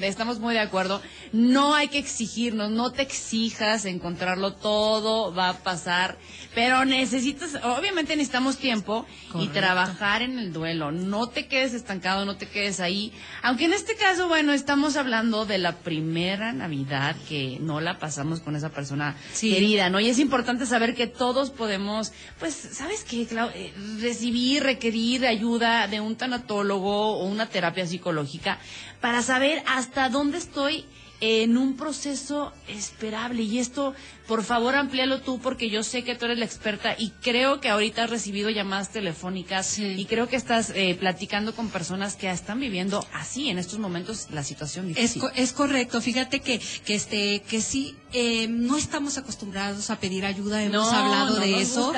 estamos 0.00 0.38
muy 0.38 0.54
de 0.54 0.60
acuerdo. 0.60 1.00
No 1.32 1.74
hay 1.74 1.88
que 1.88 1.98
exigirnos, 1.98 2.70
no 2.70 2.92
te 2.92 3.02
exijas 3.02 3.84
encontrarlo 3.84 4.54
todo, 4.54 5.34
va 5.34 5.50
a 5.50 5.58
pasar, 5.58 6.18
pero 6.54 6.84
necesitas, 6.84 7.56
obviamente 7.62 8.16
necesitamos 8.16 8.58
tiempo 8.58 9.06
y 9.34 9.48
trabajar 9.48 10.22
en 10.22 10.38
el 10.38 10.52
duelo. 10.52 10.92
No 10.92 11.28
te 11.28 11.46
quedes 11.46 11.74
estancado, 11.74 12.24
no 12.24 12.36
te 12.36 12.48
quedes 12.48 12.80
ahí. 12.80 13.12
Aunque 13.42 13.64
en 13.64 13.72
este 13.72 13.96
caso, 13.96 14.28
bueno, 14.28 14.52
estamos 14.52 14.96
hablando 14.96 15.46
de 15.46 15.58
la 15.58 15.78
primera 15.78 16.52
Navidad 16.52 17.16
que 17.28 17.58
no 17.60 17.80
la 17.80 17.98
pasamos 17.98 18.40
con 18.40 18.56
esa 18.56 18.70
persona 18.70 19.16
querida, 19.40 19.88
¿no? 19.88 20.00
Y 20.00 20.08
es 20.08 20.18
importante 20.18 20.66
saber 20.66 20.94
que 20.94 21.06
todos 21.06 21.50
podemos, 21.50 22.12
pues, 22.38 22.54
¿sabes 22.54 23.04
qué, 23.04 23.22
eh, 23.22 23.72
Recibir, 24.00 24.62
requerir 24.62 25.26
ayuda 25.26 25.86
de 25.86 26.00
un 26.00 26.16
tanatólogo 26.16 27.18
o 27.18 27.24
una 27.24 27.46
terapia 27.46 27.86
psicológica 27.86 28.58
para 29.00 29.22
saber 29.22 29.61
hasta 29.66 30.08
dónde 30.08 30.38
estoy 30.38 30.84
en 31.22 31.56
un 31.56 31.76
proceso 31.76 32.52
esperable. 32.66 33.44
Y 33.44 33.60
esto, 33.60 33.94
por 34.26 34.42
favor, 34.42 34.74
amplíalo 34.74 35.20
tú 35.20 35.38
porque 35.38 35.70
yo 35.70 35.84
sé 35.84 36.02
que 36.02 36.16
tú 36.16 36.24
eres 36.24 36.38
la 36.38 36.44
experta 36.44 36.96
y 36.98 37.10
creo 37.22 37.60
que 37.60 37.68
ahorita 37.68 38.04
has 38.04 38.10
recibido 38.10 38.50
llamadas 38.50 38.90
telefónicas 38.90 39.78
y 39.78 40.04
creo 40.06 40.28
que 40.28 40.34
estás 40.34 40.70
eh, 40.74 40.96
platicando 40.98 41.54
con 41.54 41.70
personas 41.70 42.16
que 42.16 42.28
están 42.28 42.58
viviendo 42.58 43.06
así 43.12 43.50
en 43.50 43.58
estos 43.58 43.78
momentos 43.78 44.30
la 44.32 44.42
situación 44.42 44.88
difícil. 44.88 45.22
Es, 45.36 45.50
es 45.50 45.52
correcto. 45.52 46.00
Fíjate 46.00 46.40
que, 46.40 46.60
que, 46.84 46.94
este, 46.96 47.42
que 47.42 47.60
sí, 47.60 47.94
eh, 48.12 48.48
no 48.48 48.76
estamos 48.76 49.16
acostumbrados 49.16 49.90
a 49.90 50.00
pedir 50.00 50.24
ayuda. 50.24 50.60
Hemos 50.64 50.92
hablado 50.92 51.36
de 51.36 51.60
eso. 51.62 51.92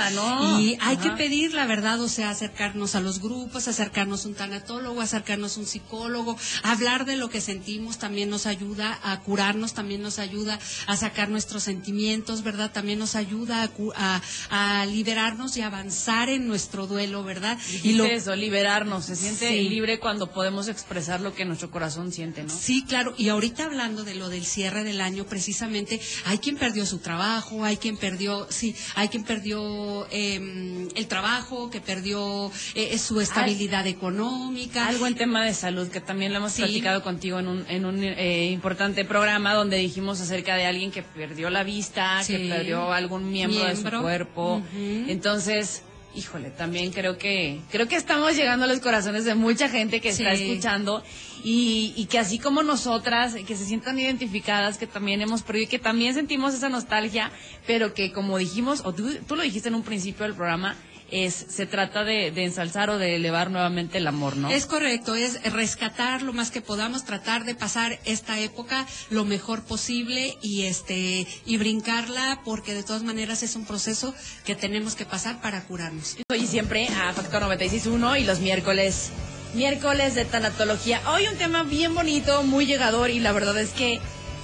y 0.59 0.77
hay 0.83 0.99
que 0.99 1.11
pedir, 1.13 1.55
la 1.55 1.65
verdad, 1.65 1.99
o 2.03 2.09
sea, 2.09 2.29
acercarnos 2.29 2.95
a 2.95 3.01
los 3.01 3.21
grupos, 3.21 3.69
acercarnos 3.69 4.27
a 4.27 4.29
un 4.29 4.35
tanatólogo, 4.35 5.01
acercarnos 5.01 5.57
a 5.57 5.61
un 5.61 5.67
psicólogo, 5.67 6.37
hablar 6.63 7.07
de 7.07 7.17
lo 7.17 7.31
que 7.31 7.41
sentimos 7.41 7.97
también 7.97 8.29
nos 8.29 8.45
ayuda 8.47 8.99
a 9.03 9.14
curarnos, 9.21 9.75
también 9.75 10.03
nos 10.03 10.19
ayuda 10.19 10.59
a 10.87 10.97
sacar 10.97 11.29
nuestros 11.29 11.63
sentimientos, 11.63 12.43
¿verdad? 12.43 12.73
También 12.73 12.99
nos 12.99 13.15
ayuda 13.15 13.69
a, 13.97 14.21
a, 14.51 14.87
liberarnos 14.87 15.57
y 15.57 15.63
avanzar 15.63 16.29
en 16.29 16.47
nuestro 16.47 16.87
duelo, 16.87 17.25
¿verdad? 17.25 17.59
y 17.83 17.95
lo, 17.95 18.05
eso, 18.05 18.35
liberarnos, 18.37 19.07
se 19.07 19.17
siente 19.17 19.51
libre 19.63 19.99
cuando 19.99 20.31
podemos 20.31 20.69
expresar 20.69 21.21
lo 21.21 21.35
que 21.35 21.45
nuestro 21.45 21.71
corazón 21.71 22.13
siente, 22.13 22.43
¿no? 22.43 22.51
Sí, 22.51 22.85
claro, 22.85 23.15
y 23.17 23.29
ahorita 23.29 23.65
hablando 23.65 24.05
de 24.05 24.15
lo 24.15 24.29
del 24.29 24.45
cierre 24.45 24.85
del 24.85 25.01
año, 25.01 25.25
precisamente, 25.25 26.01
hay 26.25 26.39
quien 26.39 26.57
perdió 26.57 26.87
su 26.87 26.99
trabajo, 26.99 27.65
hay 27.65 27.77
quien 27.77 27.97
perdió, 27.97 28.47
sí, 28.51 28.75
hay 28.95 29.09
quien 29.09 29.25
perdió 29.25 30.07
em, 30.11 30.89
el 30.95 31.07
trabajo, 31.07 31.71
que 31.71 31.81
perdió 31.81 32.51
eh, 32.75 32.99
su 32.99 33.21
estabilidad 33.21 33.87
económica. 33.87 34.87
Algo 34.87 35.07
en 35.07 35.15
tema 35.15 35.45
de 35.45 35.55
salud, 35.55 35.89
que 35.89 36.01
también 36.01 36.33
lo 36.33 36.39
hemos 36.39 36.55
platicado 36.55 37.03
contigo 37.03 37.39
en 37.39 37.49
un, 37.49 37.65
en 37.69 37.85
un 37.85 38.03
eh, 38.03 38.51
importante 38.51 38.94
programa 39.05 39.55
donde 39.55 39.79
dijimos 39.79 40.21
acerca 40.21 40.57
de 40.57 40.67
alguien 40.67 40.91
que 40.91 41.03
perdió 41.03 41.49
la 41.51 41.65
vista, 41.65 42.21
que 42.27 42.49
perdió 42.49 42.93
algún 42.93 43.31
miembro, 43.31 43.65
de 43.65 43.77
su 43.77 43.91
cuerpo. 43.91 44.63
Entonces, 44.75 45.83
híjole, 46.15 46.51
también 46.51 46.93
creo 46.93 47.19
que 47.19 47.61
creo 47.71 47.89
que 47.89 47.97
estamos 47.97 48.37
llegando 48.37 48.65
a 48.65 48.69
los 48.69 48.81
corazones 48.81 49.25
de 49.25 49.35
mucha 49.35 49.69
gente 49.69 50.01
que 50.01 50.11
está 50.11 50.33
escuchando 50.33 51.03
y, 51.43 51.93
y, 51.97 52.07
que 52.07 52.19
así 52.19 52.39
como 52.39 52.63
nosotras, 52.63 53.35
que 53.35 53.57
se 53.57 53.67
sientan 53.67 53.99
identificadas, 53.99 54.79
que 54.79 54.87
también 54.87 55.21
hemos 55.21 55.43
perdido, 55.43 55.69
que 55.69 55.79
también 55.79 56.15
sentimos 56.15 56.55
esa 56.55 56.69
nostalgia, 56.69 57.31
pero 57.67 57.93
que 57.93 58.13
como 58.13 58.39
dijimos, 58.39 58.83
o 58.85 58.95
tú, 58.95 59.11
tú 59.27 59.37
lo 59.37 59.43
dijiste 59.43 59.69
en 59.69 59.75
un 59.75 59.83
principio 59.83 60.25
del 60.25 60.35
programa, 60.35 60.77
es, 61.11 61.35
se 61.35 61.67
trata 61.67 62.05
de, 62.05 62.29
ensalzar 62.29 62.91
o 62.91 62.99
de 62.99 63.17
elevar 63.17 63.51
nuevamente 63.51 63.99
el 63.99 64.07
amor, 64.07 64.37
¿no? 64.37 64.51
Es 64.51 64.67
correcto, 64.67 65.15
es 65.15 65.43
rescatar 65.53 66.23
lo 66.23 66.33
más 66.33 66.51
que 66.51 66.61
podamos, 66.61 67.05
tratar 67.05 67.45
de 67.45 67.55
pasar 67.55 67.99
esta 68.05 68.39
época 68.41 68.87
lo 69.11 69.25
mejor 69.25 69.65
posible 69.65 70.37
y 70.43 70.65
este 70.65 71.27
y 71.47 71.57
brincarla 71.57 72.41
porque 72.45 72.75
de 72.75 72.83
todas 72.83 73.03
maneras 73.03 73.43
es 73.43 73.57
un 73.57 73.65
proceso 73.65 74.15
que 74.45 74.55
tenemos 74.55 74.95
que 74.95 75.05
pasar 75.05 75.41
para 75.41 75.63
curarnos. 75.65 76.17
Y 76.35 76.47
siempre 76.47 76.89
a 76.89 77.13
Factor 77.13 77.43
96.1 77.43 78.21
y 78.21 78.25
los 78.25 78.41
miércoles 78.41 79.11
miércoles 79.55 80.17
de 80.17 80.25
tanatología. 80.25 81.01
Hoy 81.13 81.29
un 81.29 81.37
tema 81.37 81.63
bien 81.63 81.95
bonito, 81.95 82.43
muy 82.43 82.67
llegador 82.67 83.11
y 83.11 83.21
la 83.21 83.31
verdad 83.33 83.57
es 83.59 83.71
que 83.71 84.01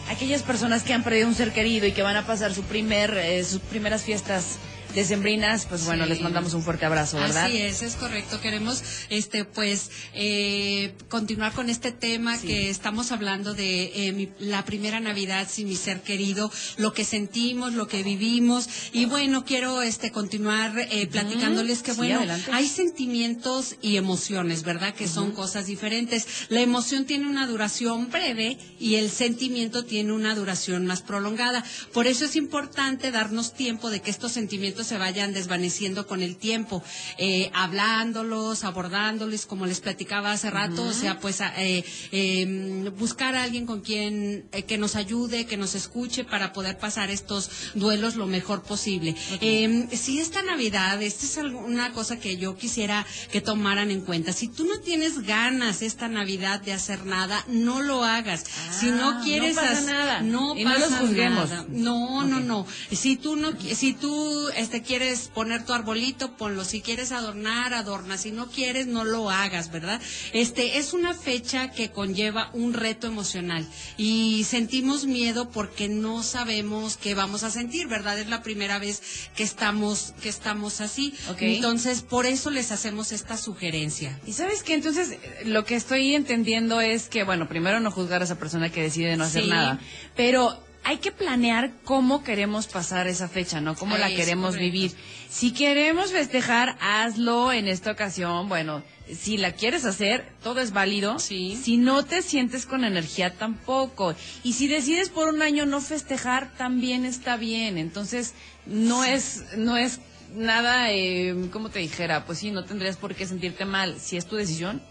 aquellas 0.08 0.42
personas 0.42 0.82
que 0.82 0.92
han 0.92 1.02
perdido 1.02 1.28
un 1.28 1.34
ser 1.34 1.52
querido 1.52 1.86
y 1.86 1.92
que 1.92 2.02
van 2.02 2.16
a 2.16 2.26
pasar 2.26 2.54
su 2.54 2.62
primer, 2.62 3.16
eh, 3.16 3.42
sus 3.44 3.60
primeras 3.60 4.04
fiestas 4.04 4.58
decembrinas, 4.94 5.66
pues 5.66 5.84
bueno, 5.84 6.06
les 6.06 6.20
mandamos 6.20 6.54
un 6.54 6.62
fuerte 6.62 6.86
abrazo, 6.86 7.18
¿verdad? 7.18 7.44
Así 7.44 7.58
es, 7.58 7.82
es 7.82 7.96
correcto. 7.96 8.40
Queremos, 8.40 8.82
este, 9.08 9.44
pues, 9.44 9.90
eh, 10.14 10.94
continuar 11.08 11.52
con 11.52 11.70
este 11.70 11.92
tema 11.92 12.38
que 12.38 12.70
estamos 12.70 13.12
hablando 13.12 13.54
de 13.54 13.84
eh, 13.94 14.32
la 14.38 14.64
primera 14.64 15.00
Navidad 15.00 15.48
sin 15.50 15.68
mi 15.68 15.76
ser 15.76 16.02
querido, 16.02 16.50
lo 16.76 16.92
que 16.92 17.04
sentimos, 17.04 17.74
lo 17.74 17.88
que 17.88 18.02
vivimos. 18.02 18.68
Y 18.92 19.04
bueno, 19.06 19.44
quiero, 19.44 19.82
este, 19.82 20.10
continuar 20.10 20.72
eh, 20.78 21.06
platicándoles 21.06 21.82
que, 21.82 21.92
bueno, 21.92 22.20
hay 22.52 22.68
sentimientos 22.68 23.76
y 23.80 23.96
emociones, 23.96 24.62
¿verdad? 24.62 24.94
Que 24.94 25.08
son 25.08 25.32
cosas 25.32 25.66
diferentes. 25.66 26.26
La 26.48 26.60
emoción 26.60 27.04
tiene 27.04 27.26
una 27.26 27.46
duración 27.46 28.10
breve 28.10 28.58
y 28.78 28.96
el 28.96 29.10
sentimiento 29.10 29.84
tiene 29.84 30.12
una 30.12 30.34
duración 30.34 30.86
más 30.86 31.02
prolongada. 31.02 31.64
Por 31.92 32.06
eso 32.06 32.24
es 32.24 32.36
importante 32.36 33.10
darnos 33.10 33.54
tiempo 33.54 33.90
de 33.90 34.00
que 34.00 34.10
estos 34.10 34.32
sentimientos 34.32 34.79
se 34.84 34.98
vayan 34.98 35.32
desvaneciendo 35.32 36.06
con 36.06 36.22
el 36.22 36.36
tiempo, 36.36 36.82
eh, 37.18 37.50
hablándolos, 37.54 38.64
abordándolos, 38.64 39.46
como 39.46 39.66
les 39.66 39.80
platicaba 39.80 40.32
hace 40.32 40.50
rato, 40.50 40.84
o 40.84 40.92
sea, 40.92 41.18
pues 41.18 41.40
eh, 41.56 41.84
em, 42.12 42.94
buscar 42.96 43.34
a 43.34 43.42
alguien 43.42 43.66
con 43.66 43.80
quien 43.80 44.48
eh, 44.52 44.62
que 44.62 44.78
nos 44.78 44.96
ayude, 44.96 45.46
que 45.46 45.56
nos 45.56 45.74
escuche 45.74 46.24
para 46.24 46.52
poder 46.52 46.78
pasar 46.78 47.10
estos 47.10 47.50
duelos 47.74 48.16
lo 48.16 48.26
mejor 48.26 48.62
posible. 48.62 49.14
Em, 49.40 49.88
si 49.90 50.20
esta 50.20 50.42
Navidad, 50.42 51.02
esta 51.02 51.26
es 51.26 51.36
una 51.36 51.92
cosa 51.92 52.18
que 52.18 52.36
yo 52.36 52.56
quisiera 52.56 53.06
que 53.30 53.40
tomaran 53.40 53.90
en 53.90 54.00
cuenta. 54.00 54.32
Si 54.32 54.48
tú 54.48 54.64
no 54.64 54.80
tienes 54.80 55.20
ganas 55.22 55.82
esta 55.82 56.08
Navidad 56.08 56.60
de 56.60 56.72
hacer 56.72 57.06
nada, 57.06 57.44
no 57.48 57.82
lo 57.82 58.04
hagas. 58.04 58.44
si 58.78 58.86
no 58.86 59.10
ah, 59.10 59.20
quieres 59.24 59.56
no 59.56 59.62
pasa 59.62 59.80
nada, 59.82 60.20
no 60.22 60.54
pasa 60.64 61.02
nada. 61.02 61.66
No, 61.68 62.24
no, 62.24 62.40
no. 62.40 62.66
Si 62.90 63.16
tú 63.16 63.36
no, 63.36 63.52
si 63.60 63.94
tú 63.94 64.48
te 64.70 64.82
quieres 64.82 65.28
poner 65.28 65.64
tu 65.64 65.72
arbolito, 65.72 66.36
ponlo. 66.36 66.64
Si 66.64 66.80
quieres 66.80 67.12
adornar, 67.12 67.74
adorna. 67.74 68.16
Si 68.16 68.30
no 68.30 68.46
quieres, 68.46 68.86
no 68.86 69.04
lo 69.04 69.30
hagas, 69.30 69.70
¿verdad? 69.70 70.00
Este 70.32 70.78
es 70.78 70.92
una 70.92 71.14
fecha 71.14 71.70
que 71.70 71.90
conlleva 71.90 72.50
un 72.52 72.72
reto 72.72 73.06
emocional 73.06 73.66
y 73.96 74.44
sentimos 74.44 75.04
miedo 75.04 75.50
porque 75.50 75.88
no 75.88 76.22
sabemos 76.22 76.96
qué 76.96 77.14
vamos 77.14 77.42
a 77.42 77.50
sentir, 77.50 77.88
¿verdad? 77.88 78.18
Es 78.18 78.28
la 78.28 78.42
primera 78.42 78.78
vez 78.78 79.02
que 79.36 79.42
estamos 79.42 80.14
que 80.22 80.28
estamos 80.28 80.80
así. 80.80 81.14
Entonces, 81.38 82.02
por 82.02 82.26
eso 82.26 82.50
les 82.50 82.72
hacemos 82.72 83.12
esta 83.12 83.36
sugerencia. 83.36 84.18
Y 84.26 84.32
sabes 84.32 84.62
qué, 84.62 84.74
entonces 84.74 85.18
lo 85.44 85.64
que 85.64 85.74
estoy 85.74 86.14
entendiendo 86.14 86.80
es 86.80 87.08
que 87.08 87.24
bueno, 87.24 87.48
primero 87.48 87.80
no 87.80 87.90
juzgar 87.90 88.20
a 88.22 88.24
esa 88.24 88.38
persona 88.38 88.70
que 88.70 88.82
decide 88.82 89.16
no 89.16 89.24
hacer 89.24 89.46
nada, 89.46 89.80
pero 90.16 90.69
hay 90.84 90.98
que 90.98 91.12
planear 91.12 91.72
cómo 91.84 92.22
queremos 92.22 92.66
pasar 92.66 93.06
esa 93.06 93.28
fecha, 93.28 93.60
¿no? 93.60 93.74
Cómo 93.74 93.96
la 93.96 94.08
queremos 94.08 94.54
correcto. 94.54 94.72
vivir. 94.72 94.92
Si 95.28 95.52
queremos 95.52 96.12
festejar, 96.12 96.76
hazlo 96.80 97.52
en 97.52 97.68
esta 97.68 97.92
ocasión. 97.92 98.48
Bueno, 98.48 98.82
si 99.14 99.36
la 99.36 99.52
quieres 99.52 99.84
hacer, 99.84 100.32
todo 100.42 100.60
es 100.60 100.72
válido. 100.72 101.18
Sí. 101.18 101.58
Si 101.62 101.76
no 101.76 102.04
te 102.04 102.22
sientes 102.22 102.66
con 102.66 102.84
energía, 102.84 103.34
tampoco. 103.34 104.14
Y 104.42 104.54
si 104.54 104.68
decides 104.68 105.10
por 105.10 105.28
un 105.28 105.42
año 105.42 105.66
no 105.66 105.80
festejar, 105.80 106.52
también 106.56 107.04
está 107.04 107.36
bien. 107.36 107.78
Entonces, 107.78 108.34
no 108.66 109.04
es, 109.04 109.44
no 109.56 109.76
es 109.76 110.00
nada, 110.34 110.92
eh, 110.92 111.48
como 111.52 111.70
te 111.70 111.80
dijera, 111.80 112.24
pues 112.24 112.38
sí, 112.38 112.50
no 112.50 112.64
tendrías 112.64 112.96
por 112.96 113.14
qué 113.14 113.26
sentirte 113.26 113.64
mal. 113.64 113.98
Si 114.00 114.16
es 114.16 114.26
tu 114.26 114.36
decisión, 114.36 114.82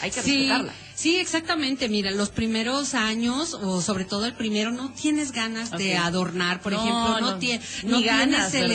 hay 0.00 0.10
que 0.10 0.22
Sí, 0.22 0.36
respetarla. 0.38 0.72
sí, 0.94 1.16
exactamente. 1.16 1.88
Mira, 1.88 2.10
los 2.10 2.30
primeros 2.30 2.94
años, 2.94 3.54
o 3.54 3.80
sobre 3.80 4.04
todo 4.04 4.26
el 4.26 4.34
primero, 4.34 4.70
no 4.72 4.92
tienes 4.92 5.32
ganas 5.32 5.70
de 5.70 5.96
adornar, 5.96 6.60
por 6.60 6.72
No, 6.72 6.78
ejemplo, 6.78 7.20
no, 7.20 7.20
no, 7.20 7.98
no 7.98 8.02
ganas, 8.02 8.50
tienes 8.52 8.62
el 8.62 8.72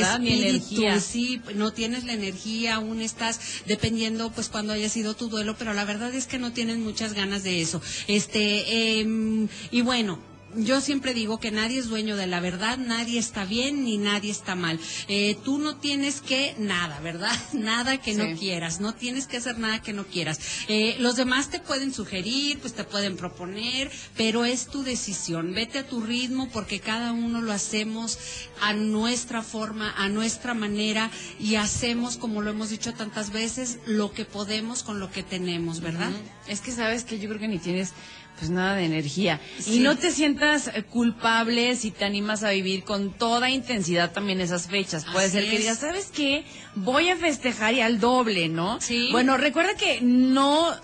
espíritu, 0.56 0.82
sí, 1.02 1.42
no 1.56 1.72
tienes 1.74 2.04
la 2.06 2.14
energía, 2.14 2.76
aún 2.76 3.02
estás 3.02 3.40
dependiendo, 3.66 4.32
pues, 4.32 4.50
cuando 4.50 4.74
haya 4.74 4.90
sido 4.90 5.16
tu 5.16 5.30
duelo, 5.30 5.56
pero 5.58 5.74
la 5.74 5.86
verdad 5.86 6.14
es 6.14 6.26
que 6.28 6.40
no 6.40 6.52
tienes 6.54 6.78
muchas 6.78 7.14
ganas 7.14 7.44
de 7.44 7.62
eso. 7.62 7.82
Este, 8.08 9.00
em, 9.00 9.48
y 9.72 9.82
bueno. 9.82 10.31
Yo 10.56 10.82
siempre 10.82 11.14
digo 11.14 11.40
que 11.40 11.52
nadie 11.52 11.80
es 11.80 11.88
dueño 11.88 12.18
de 12.18 12.28
la 12.28 12.42
verdad, 12.42 12.78
nadie 12.78 13.20
está 13.20 13.46
bien 13.46 13.86
ni 13.86 13.98
nadie 13.98 14.32
está 14.32 14.56
mal. 14.56 14.80
Eh, 15.08 15.38
tú 15.46 15.58
no 15.58 15.78
tienes 15.78 16.20
que 16.20 16.56
nada, 16.58 17.00
¿verdad? 17.00 17.32
Nada 17.54 17.98
que 18.02 18.14
no 18.14 18.38
quieras, 18.38 18.82
no 18.82 18.94
tienes 18.94 19.28
que 19.28 19.38
hacer 19.38 19.58
nada 19.60 19.82
que 19.82 19.94
no 19.94 20.06
quieras. 20.06 20.40
Eh, 20.68 20.96
los 21.00 21.16
demás 21.16 21.50
te 21.50 21.60
pueden 21.60 21.94
sugerir, 21.94 22.60
pues 22.60 22.74
te 22.74 22.84
pueden 22.84 23.18
proponer, 23.18 23.92
pero 24.18 24.46
es 24.46 24.68
tu 24.68 24.84
decisión. 24.84 25.54
Vete 25.54 25.80
a 25.80 25.88
tu 25.88 26.02
ritmo 26.02 26.50
porque 26.50 26.80
cada 26.80 27.12
uno 27.14 27.42
lo 27.42 27.52
hacemos 27.52 28.18
a 28.60 28.74
nuestra 28.74 29.42
forma, 29.42 29.94
a 29.98 30.10
nuestra 30.10 30.54
manera 30.54 31.12
y 31.40 31.56
hacemos, 31.56 32.18
como 32.18 32.42
lo 32.42 32.50
hemos 32.50 32.70
dicho 32.70 32.94
tantas 32.94 33.32
veces, 33.32 33.80
lo 33.86 34.12
que 34.12 34.26
podemos 34.26 34.84
con 34.84 35.00
lo 35.00 35.12
que 35.12 35.24
tenemos, 35.24 35.82
¿verdad? 35.82 36.12
Es 36.48 36.62
que 36.62 36.72
sabes 36.72 37.04
que 37.04 37.20
yo 37.20 37.30
creo 37.30 37.40
que 37.40 37.48
ni 37.48 37.60
tienes 37.60 37.94
pues 38.38 38.50
nada 38.50 38.76
de 38.76 38.86
energía. 38.86 39.40
Sí. 39.60 39.76
Y 39.76 39.80
no 39.80 39.98
te 39.98 40.12
sientas 40.12 40.68
eh, 40.68 40.84
culpable 40.84 41.76
si 41.76 41.92
te 41.92 42.06
animas 42.06 42.44
a 42.44 42.50
vivir 42.50 42.84
con 42.84 43.12
toda 43.14 43.50
intensidad 43.50 44.12
también 44.12 44.42
esas 44.42 44.68
fechas. 44.68 45.06
Puede 45.06 45.28
Así 45.28 45.34
ser 45.34 45.50
que 45.50 45.60
digas, 45.60 45.80
¿sabes 45.80 46.12
qué? 46.14 46.44
Voy 46.76 47.10
a 47.10 47.16
festejar 47.16 47.74
y 47.74 47.82
al 47.82 48.00
doble, 48.00 48.50
¿no? 48.50 48.82
Sí. 48.82 49.10
Bueno, 49.12 49.38
recuerda 49.38 49.76
que 49.76 50.00
no 50.02 50.76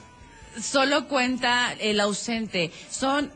solo 0.61 1.07
cuenta 1.07 1.73
el 1.73 1.99
ausente, 1.99 2.71
son 2.91 3.31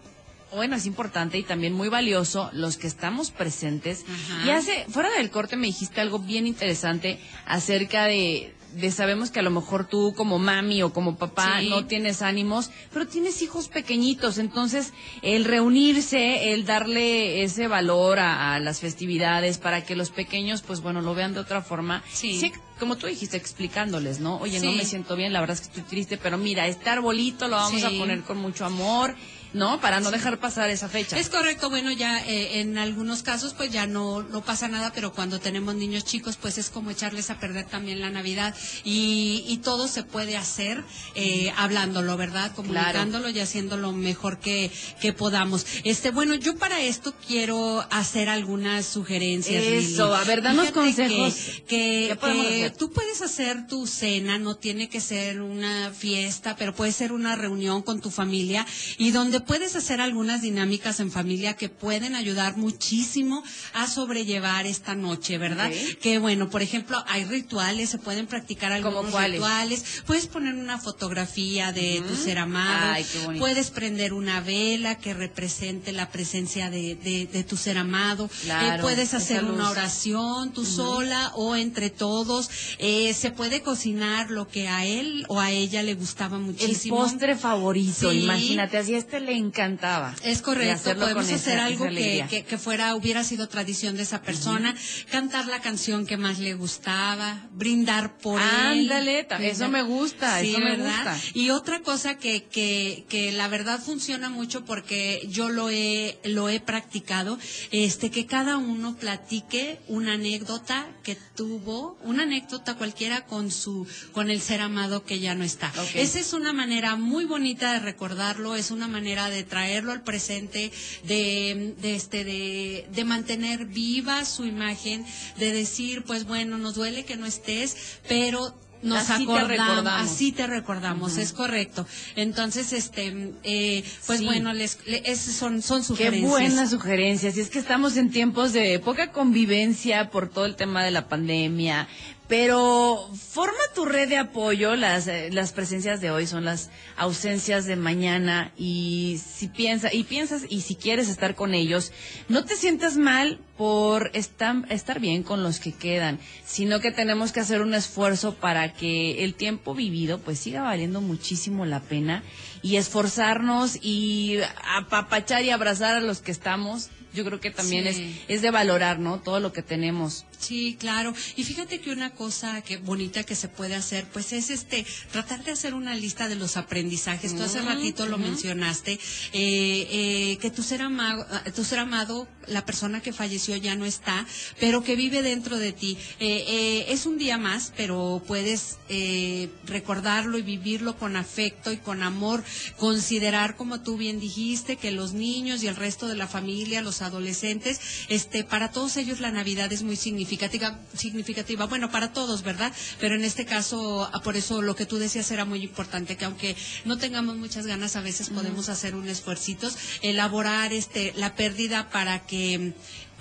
bueno, 0.54 0.76
es 0.76 0.86
importante 0.86 1.38
y 1.38 1.44
también 1.44 1.74
muy 1.74 1.88
valioso 1.88 2.50
los 2.54 2.78
que 2.78 2.88
estamos 2.88 3.32
presentes. 3.32 4.04
Ajá. 4.04 4.46
Y 4.46 4.50
hace, 4.50 4.86
fuera 4.90 5.10
del 5.12 5.30
corte 5.30 5.56
me 5.56 5.68
dijiste 5.68 6.02
algo 6.02 6.20
bien 6.20 6.46
interesante 6.46 7.20
acerca 7.46 8.06
de, 8.06 8.54
de 8.74 8.92
sabemos 8.92 9.32
que 9.32 9.40
a 9.40 9.44
lo 9.44 9.52
mejor 9.52 9.88
tú 9.88 10.14
como 10.16 10.40
mami 10.40 10.82
o 10.84 10.94
como 10.94 11.18
papá 11.18 11.60
Sí. 11.60 11.70
no 11.70 11.86
tienes 11.86 12.22
ánimos, 12.22 12.72
pero 12.94 13.08
tienes 13.08 13.42
hijos 13.42 13.68
pequeñitos, 13.68 14.38
entonces 14.38 14.94
el 15.22 15.46
reunirse, 15.46 16.54
el 16.54 16.66
darle 16.66 17.44
ese 17.44 17.68
valor 17.68 18.20
a, 18.20 18.54
a 18.56 18.60
las 18.60 18.80
festividades 18.80 19.58
para 19.58 19.84
que 19.84 19.96
los 19.96 20.10
pequeños, 20.12 20.62
pues 20.62 20.82
bueno, 20.82 21.02
lo 21.02 21.14
vean 21.16 21.34
de 21.34 21.40
otra 21.40 21.62
forma. 21.62 22.04
Sí. 22.12 22.52
como 22.80 22.96
tú 22.98 23.06
dijiste, 23.08 23.38
explicándoles, 23.38 24.20
¿no? 24.20 24.38
Oye, 24.38 24.60
no 24.60 24.72
me 24.72 24.86
siento 24.86 25.16
bien, 25.16 25.34
la 25.34 25.40
verdad 25.40 25.56
es 25.56 25.62
que 25.62 25.68
estoy 25.68 25.84
triste, 25.84 26.18
pero 26.18 26.38
mira, 26.40 26.66
este 26.68 26.90
arbolito 26.90 27.48
lo 27.48 27.56
vamos 27.58 27.84
a 27.84 27.90
poner 27.92 28.22
con 28.24 28.38
mucho 28.38 28.66
amor, 28.66 29.16
¿no? 29.54 29.82
Para 29.82 30.00
no 30.00 30.12
dejar 30.12 30.40
pasar 30.40 30.70
esa 30.70 30.88
fecha. 30.88 31.18
Es 31.20 31.30
correcto, 31.30 31.70
bueno, 31.70 31.92
ya 31.92 32.26
eh, 32.26 32.60
en 32.62 32.78
algunos 32.78 33.22
casos 33.24 33.54
pues 33.54 33.72
ya 33.72 33.86
no, 33.88 34.24
no 34.24 34.42
pasa 34.42 34.68
nada, 34.68 34.92
pero 34.94 35.12
cuando 35.14 35.40
tenemos 35.40 35.76
niños 35.76 36.06
chicos 36.06 36.38
pues 36.38 36.58
es 36.58 36.70
como 36.70 36.90
echarles 36.92 37.30
a 37.30 37.40
perder 37.40 37.66
también 37.68 38.00
la 38.00 38.10
Navidad 38.10 38.56
y, 38.84 39.44
y 39.48 39.58
todo 39.58 39.88
se 39.88 40.04
puede 40.04 40.38
hacer 40.38 40.84
eh, 41.16 41.52
hablándolo, 41.58 42.16
¿verdad? 42.18 42.54
Comunicándolo 42.56 43.30
y 43.30 43.40
haciendo 43.40 43.76
lo 43.78 43.92
mejor 43.92 44.40
que, 44.40 44.72
que 45.02 45.12
podamos. 45.14 45.66
Este, 45.84 46.12
bueno, 46.12 46.36
yo 46.36 46.56
para 46.58 46.80
esto 46.82 47.14
quiero 47.28 47.86
hacer 47.92 48.30
algunas 48.30 48.86
sugerencias. 48.86 49.64
Eso, 49.64 50.06
Lili. 50.08 50.22
a 50.22 50.24
ver, 50.24 50.42
danos 50.42 50.68
Fíjate 50.68 50.80
consejos. 50.80 51.34
Que, 51.36 51.64
que- 51.68 52.08
¿Qué 52.12 52.16
podemos 52.16 52.46
que 52.46 52.70
tú 52.78 52.92
puedes 52.92 53.22
hacer 53.22 53.68
tu 53.68 53.86
cena, 53.88 54.38
no 54.40 54.56
tiene 54.56 54.88
que 54.88 55.02
ser 55.02 55.42
una 55.42 55.92
fiesta, 55.92 56.56
pero 56.56 56.74
puede 56.74 56.92
ser 56.94 57.12
una 57.12 57.36
reunión 57.36 57.82
con 57.82 58.00
tu 58.00 58.12
familia 58.12 58.66
y 58.98 59.12
donde 59.12 59.41
puedes 59.46 59.76
hacer 59.76 60.02
algunas 60.02 60.42
dinámicas 60.42 61.00
en 61.00 61.12
familia 61.12 61.56
que 61.56 61.70
pueden 61.70 62.16
ayudar 62.16 62.58
muchísimo 62.58 63.44
a 63.74 63.88
sobrellevar 63.88 64.66
esta 64.66 64.96
noche, 64.96 65.38
¿verdad? 65.38 65.70
Ok. 65.72 65.98
Que 66.00 66.20
bueno, 66.20 66.50
por 66.50 66.62
ejemplo, 66.62 67.04
hay 67.08 67.26
rituales, 67.26 67.90
se 67.90 67.98
pueden 67.98 68.28
practicar 68.28 68.72
¿Cómo 68.82 69.00
algunos 69.00 69.24
rituales. 69.32 70.02
Puedes 70.06 70.28
poner 70.28 70.56
una 70.56 70.78
fotografía 70.78 71.72
de 71.72 72.02
tu 72.08 72.16
ser 72.16 72.38
amado. 72.38 72.92
Ay, 72.94 73.06
qué. 73.12 73.38
Puedes 73.40 73.70
prender 73.72 74.14
una 74.14 74.42
vela 74.42 74.98
que 74.98 75.14
represente 75.14 75.92
la 75.92 76.10
presencia 76.12 76.70
de, 76.70 76.96
de- 76.96 77.28
de 77.32 77.44
tu 77.44 77.58
ser 77.58 77.78
amado. 77.78 78.30
Claro, 78.44 78.76
Eh, 78.76 78.82
puedes 78.82 79.10
esa 79.10 79.18
hacer 79.18 79.44
una 79.46 79.70
oración 79.70 80.52
tú 80.54 80.66
sola 80.66 81.32
o 81.36 81.56
entre 81.56 81.90
todos. 81.90 82.50
Eh, 82.80 83.14
se 83.14 83.32
puede 83.32 83.62
cocinar 83.62 84.32
lo 84.32 84.48
que 84.48 84.68
a 84.68 84.86
él 84.86 85.26
o 85.28 85.40
a 85.40 85.52
ella 85.52 85.84
le 85.84 85.94
gustaba 85.96 86.38
el 86.38 86.44
muchísimo. 86.44 86.98
postre 86.98 87.36
favorito, 87.38 88.12
Sí. 88.12 88.20
imagínate, 88.24 88.78
así 88.78 88.94
este 88.96 89.20
le 89.20 89.31
encantaba. 89.36 90.16
Es 90.24 90.42
correcto, 90.42 90.96
podemos 90.96 91.30
hacer 91.32 91.60
algo 91.60 91.88
que, 91.88 92.26
que, 92.30 92.44
que 92.44 92.58
fuera, 92.58 92.96
hubiera 92.96 93.24
sido 93.24 93.48
tradición 93.48 93.96
de 93.98 94.04
esa 94.04 94.22
persona, 94.22 94.76
cantar 95.12 95.48
la 95.48 95.62
canción 95.62 96.06
que 96.06 96.18
más 96.18 96.40
le 96.40 96.54
gustaba, 96.54 97.48
brindar 97.52 98.18
por 98.18 98.42
él. 98.42 98.48
Ándale, 98.82 99.24
ta- 99.24 99.38
eso 99.44 99.70
me 99.70 99.84
gusta, 99.84 100.40
Sí, 100.42 100.52
eso 100.52 100.60
me 100.60 100.78
¿verdad? 100.78 101.14
gusta. 101.16 101.20
Y 101.34 101.50
otra 101.52 101.82
cosa 101.82 102.18
que, 102.18 102.44
que, 102.46 103.06
que 103.10 103.32
la 103.32 103.48
verdad 103.48 103.80
funciona 103.80 104.30
mucho 104.30 104.66
porque 104.66 105.26
yo 105.30 105.50
lo 105.50 105.70
he, 105.70 106.20
lo 106.24 106.50
he 106.50 106.60
practicado, 106.60 107.38
este, 107.72 108.10
que 108.12 108.26
cada 108.26 108.58
uno 108.58 108.96
platique 108.98 109.80
una 109.88 110.14
anécdota 110.14 110.88
que 111.04 111.16
tuvo, 111.36 111.98
una 112.04 112.24
anécdota 112.24 112.76
cualquiera 112.76 113.26
con 113.26 113.52
su, 113.52 113.88
con 114.14 114.30
el 114.30 114.42
ser 114.42 114.62
amado 114.62 115.04
que 115.06 115.20
ya 115.20 115.36
no 115.36 115.44
está. 115.44 115.72
Esa 115.94 116.20
es 116.20 116.34
una 116.34 116.54
manera 116.54 116.96
muy 116.96 117.26
bonita 117.26 117.74
de 117.74 117.80
recordarlo, 117.80 118.56
es 118.56 118.72
una 118.72 118.88
manera 118.88 119.21
de 119.30 119.44
traerlo 119.44 119.92
al 119.92 120.04
presente, 120.04 120.72
de, 121.04 121.76
de 121.82 121.96
este, 121.96 122.24
de, 122.24 122.88
de 122.94 123.04
mantener 123.06 123.66
viva 123.66 124.26
su 124.26 124.46
imagen, 124.46 125.06
de 125.38 125.52
decir, 125.52 126.04
pues 126.04 126.26
bueno, 126.26 126.58
nos 126.58 126.76
duele 126.76 127.06
que 127.06 127.18
no 127.18 127.26
estés, 127.26 127.76
pero 128.08 128.56
nos 128.84 129.12
Así 129.12 129.28
te 129.28 129.44
recordamos. 129.44 129.94
así 130.02 130.32
te 130.32 130.48
recordamos, 130.48 131.18
es 131.18 131.34
correcto. 131.34 131.86
Entonces, 132.16 132.74
este, 132.74 133.32
eh, 133.44 133.84
pues 134.08 134.20
Sí. 134.20 134.26
bueno, 134.26 134.54
les, 134.54 134.80
son, 135.20 135.62
son 135.62 135.82
Qué 135.82 135.86
sugerencias. 135.86 136.30
buenas 136.32 136.70
sugerencias. 136.72 137.38
Y 137.38 137.42
es 137.42 137.50
que 137.52 137.60
estamos 137.60 137.96
en 137.98 138.10
tiempos 138.10 138.54
de 138.54 138.80
poca 138.80 139.12
convivencia 139.12 140.10
por 140.10 140.30
todo 140.30 140.46
el 140.46 140.56
tema 140.56 140.84
de 140.84 140.90
la 140.90 141.08
pandemia. 141.08 141.88
Pero 142.32 143.10
forma 143.14 143.60
tu 143.76 143.84
red 143.84 144.08
de 144.08 144.16
apoyo. 144.16 144.78
Las, 144.78 145.06
eh, 145.10 145.28
las 145.34 145.52
presencias 145.52 146.00
de 146.00 146.12
hoy 146.12 146.26
son 146.28 146.46
las 146.46 146.70
ausencias 146.96 147.66
de 147.66 147.76
mañana. 147.76 148.54
Y 148.56 149.20
si 149.36 149.50
piensas, 149.50 149.94
y 149.94 150.06
piensas, 150.06 150.44
y 150.48 150.62
si 150.62 150.76
quieres 150.76 151.10
estar 151.10 151.36
con 151.36 151.54
ellos, 151.54 151.92
no 152.30 152.46
te 152.46 152.56
sientas 152.56 152.96
mal 152.96 153.42
por 153.58 154.12
estar, 154.14 154.56
estar 154.70 155.02
bien 155.02 155.24
con 155.24 155.44
los 155.44 155.60
que 155.60 155.74
quedan, 155.74 156.20
sino 156.46 156.80
que 156.80 156.94
tenemos 156.94 157.34
que 157.34 157.42
hacer 157.42 157.62
un 157.62 157.74
esfuerzo 157.74 158.34
para 158.36 158.72
que 158.74 159.26
el 159.26 159.34
tiempo 159.34 159.76
vivido 159.76 160.20
pues 160.20 160.40
siga 160.40 160.62
valiendo 160.62 161.02
muchísimo 161.02 161.66
la 161.66 161.82
pena 161.82 162.24
y 162.62 162.78
esforzarnos 162.78 163.78
y 163.82 164.38
apapachar 164.78 165.44
y 165.44 165.50
abrazar 165.50 165.96
a 165.96 166.00
los 166.00 166.22
que 166.22 166.32
estamos. 166.32 166.92
Yo 167.14 167.26
creo 167.26 167.42
que 167.42 167.52
también 167.52 167.94
Sí. 167.94 168.20
es, 168.30 168.38
es 168.38 168.42
de 168.42 168.52
valorar, 168.52 169.00
¿no? 169.00 169.20
Todo 169.20 169.42
lo 169.42 169.52
que 169.52 169.62
tenemos. 169.64 170.24
Sí, 170.42 170.76
claro. 170.80 171.14
Y 171.36 171.44
fíjate 171.44 171.80
que 171.80 171.92
una 171.92 172.10
cosa 172.10 172.62
que 172.62 172.78
bonita 172.78 173.24
que 173.24 173.36
se 173.36 173.48
puede 173.48 173.76
hacer, 173.76 174.08
pues 174.12 174.34
es 174.34 174.50
este 174.50 174.88
tratar 175.12 175.44
de 175.44 175.52
hacer 175.52 175.76
una 175.76 175.94
lista 175.94 176.28
de 176.28 176.36
los 176.36 176.58
aprendizajes. 176.58 177.36
Tú 177.36 177.44
hace 177.44 177.62
ratito 177.62 178.08
lo 178.08 178.18
mencionaste, 178.18 178.94
eh, 178.94 179.00
eh, 179.34 180.38
que 180.42 180.50
tu 180.50 180.64
ser 180.64 180.82
amado, 180.82 181.28
tu 181.54 181.64
ser 181.64 181.78
amado, 181.78 182.28
la 182.48 182.66
persona 182.66 183.02
que 183.02 183.14
falleció 183.14 183.56
ya 183.56 183.76
no 183.76 183.86
está, 183.86 184.26
pero 184.60 184.84
que 184.84 184.96
vive 184.96 185.22
dentro 185.22 185.58
de 185.58 185.74
ti. 185.74 185.96
Eh, 186.20 186.46
eh, 186.48 186.86
es 186.90 187.06
un 187.06 187.20
día 187.20 187.38
más, 187.38 187.72
pero 187.78 188.24
puedes 188.26 188.80
eh, 188.90 189.50
recordarlo 189.66 190.40
y 190.40 190.42
vivirlo 190.42 190.98
con 190.98 191.16
afecto 191.16 191.72
y 191.72 191.78
con 191.78 192.02
amor. 192.02 192.44
Considerar, 192.78 193.56
como 193.56 193.82
tú 193.82 193.96
bien 193.96 194.20
dijiste, 194.20 194.76
que 194.76 194.92
los 194.92 195.14
niños 195.14 195.62
y 195.62 195.68
el 195.68 195.76
resto 195.76 196.08
de 196.08 196.16
la 196.16 196.28
familia, 196.28 196.82
los 196.82 197.04
adolescentes, 197.04 197.80
este, 198.10 198.44
para 198.44 198.72
todos 198.72 198.98
ellos 198.98 199.20
la 199.20 199.32
Navidad 199.32 199.72
es 199.72 199.84
muy 199.84 199.96
significativa 199.96 200.31
significativa, 200.32 200.80
significativa, 200.96 201.66
bueno, 201.66 201.92
para 201.92 202.14
todos, 202.14 202.44
¿verdad? 202.44 202.72
Pero 203.00 203.16
en 203.16 203.26
este 203.26 203.46
caso, 203.46 204.10
ah, 204.14 204.22
por 204.22 204.38
eso 204.38 204.62
lo 204.62 204.76
que 204.76 204.86
tú 204.86 204.98
decías 204.98 205.30
era 205.32 205.44
muy 205.44 205.62
importante, 205.62 206.16
que 206.16 206.24
aunque 206.26 206.56
no 206.86 206.98
tengamos 206.98 207.36
muchas 207.36 207.68
ganas, 207.68 207.98
a 207.98 208.02
veces 208.02 208.30
podemos 208.30 208.70
hacer 208.70 208.96
un 208.96 209.10
esfuercito, 209.10 209.70
elaborar 210.02 210.72
este, 210.72 211.14
la 211.18 211.36
pérdida 211.36 211.90
para 211.90 212.26
que 212.26 212.74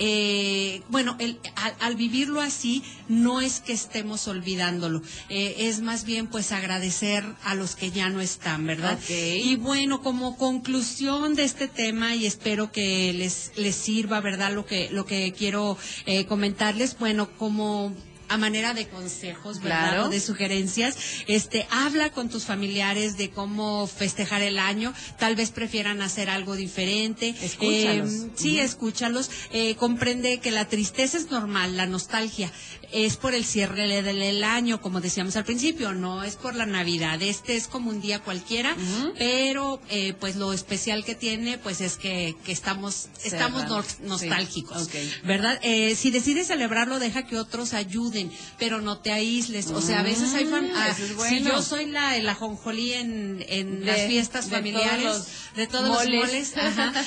eh, 0.03 0.81
bueno, 0.89 1.15
el, 1.19 1.39
al, 1.79 1.95
vivirlo 1.95 2.41
así, 2.41 2.83
no 3.09 3.43
es 3.43 3.61
que 3.61 3.75
estemos 3.75 4.27
olvidándolo, 4.29 5.03
eh, 5.29 5.57
es 5.59 5.83
más 5.83 6.05
bien 6.05 6.27
pues 6.27 6.53
agradecer 6.53 7.23
a 7.45 7.55
los 7.55 7.77
que 7.77 7.91
ya 7.91 8.09
no 8.09 8.23
están, 8.23 8.67
¿verdad? 8.67 8.99
Y 9.11 9.57
bueno, 9.57 10.01
como 10.03 10.39
conclusión 10.39 11.35
de 11.35 11.45
este 11.45 11.69
tema, 11.69 12.15
y 12.15 12.25
espero 12.25 12.73
que 12.73 13.13
les, 13.13 13.53
les 13.57 13.75
sirva, 13.75 14.21
¿verdad? 14.21 14.55
Lo 14.55 14.65
que, 14.65 14.89
lo 14.91 15.05
que 15.05 15.35
quiero 15.37 15.77
eh, 16.07 16.25
comentarles, 16.25 16.99
bueno, 16.99 17.29
como 17.37 17.95
a 18.31 18.37
manera 18.37 18.75
de 18.75 18.87
consejos, 18.87 19.61
¿verdad? 19.61 20.07
O 20.07 20.09
de 20.09 20.21
sugerencias. 20.21 20.97
Este, 21.27 21.67
habla 21.71 22.11
con 22.11 22.31
tus 22.31 22.45
familiares 22.45 23.17
de 23.17 23.31
cómo 23.31 23.89
festejar 23.89 24.41
el 24.43 24.61
año. 24.61 24.95
Tal 25.19 25.35
vez 25.35 25.51
prefieran 25.51 26.01
hacer 26.01 26.31
algo 26.31 26.55
diferente. 26.55 27.35
Escúchalos. 27.43 28.13
Eh, 28.13 28.31
sí, 28.37 28.59
escúchalos. 28.61 29.31
Eh, 29.51 29.75
comprende 29.75 30.39
que 30.39 30.53
la 30.53 30.69
tristeza 30.69 31.19
es 31.19 31.33
normal, 31.33 31.77
la 31.77 31.87
nostalgia 31.87 32.53
es 32.93 33.17
por 33.17 33.35
el 33.35 33.45
cierre 33.45 34.03
del 34.03 34.45
año, 34.45 34.81
como 34.81 35.01
decíamos 35.01 35.37
al 35.37 35.45
principio, 35.45 35.93
no 35.93 36.25
es 36.25 36.37
por 36.37 36.55
la 36.55 36.67
Navidad. 36.67 37.21
Este 37.23 37.57
es 37.57 37.67
como 37.67 37.91
un 37.91 38.01
día 38.01 38.21
cualquiera, 38.21 38.77
pero 39.19 39.81
eh, 39.89 40.15
pues 40.19 40.37
lo 40.37 40.53
especial 40.53 41.05
que 41.05 41.15
tiene, 41.15 41.59
pues 41.59 41.81
es 41.81 41.97
que, 41.97 42.37
que 42.45 42.53
estamos, 42.53 43.09
estamos 43.25 43.65
nostálgicos, 44.01 44.89
¿verdad? 45.25 45.59
Eh, 45.63 45.95
si 45.95 46.11
decides 46.11 46.49
celebrarlo, 46.49 46.99
deja 46.99 47.27
que 47.27 47.39
otros 47.39 47.75
ayuden, 47.75 48.31
pero 48.59 48.81
no 48.81 48.99
te 48.99 49.13
aísles. 49.13 49.69
O 49.69 49.81
sea, 49.81 50.01
a 50.01 50.03
veces 50.03 50.35
hay 50.35 50.47
fan, 50.47 50.67
mm, 50.67 50.77
ah, 50.77 50.95
si 51.29 51.43
yo 51.43 51.63
soy 51.63 51.87
la, 51.87 52.19
la 52.19 52.35
jonjolí 52.35 52.95
en, 52.95 53.45
en 53.49 53.87
las 53.87 54.07
fiestas 54.07 54.49
familiares, 54.49 55.23
de 55.57 55.67
todos 55.67 55.89
los 55.89 56.09
moles, 56.09 56.55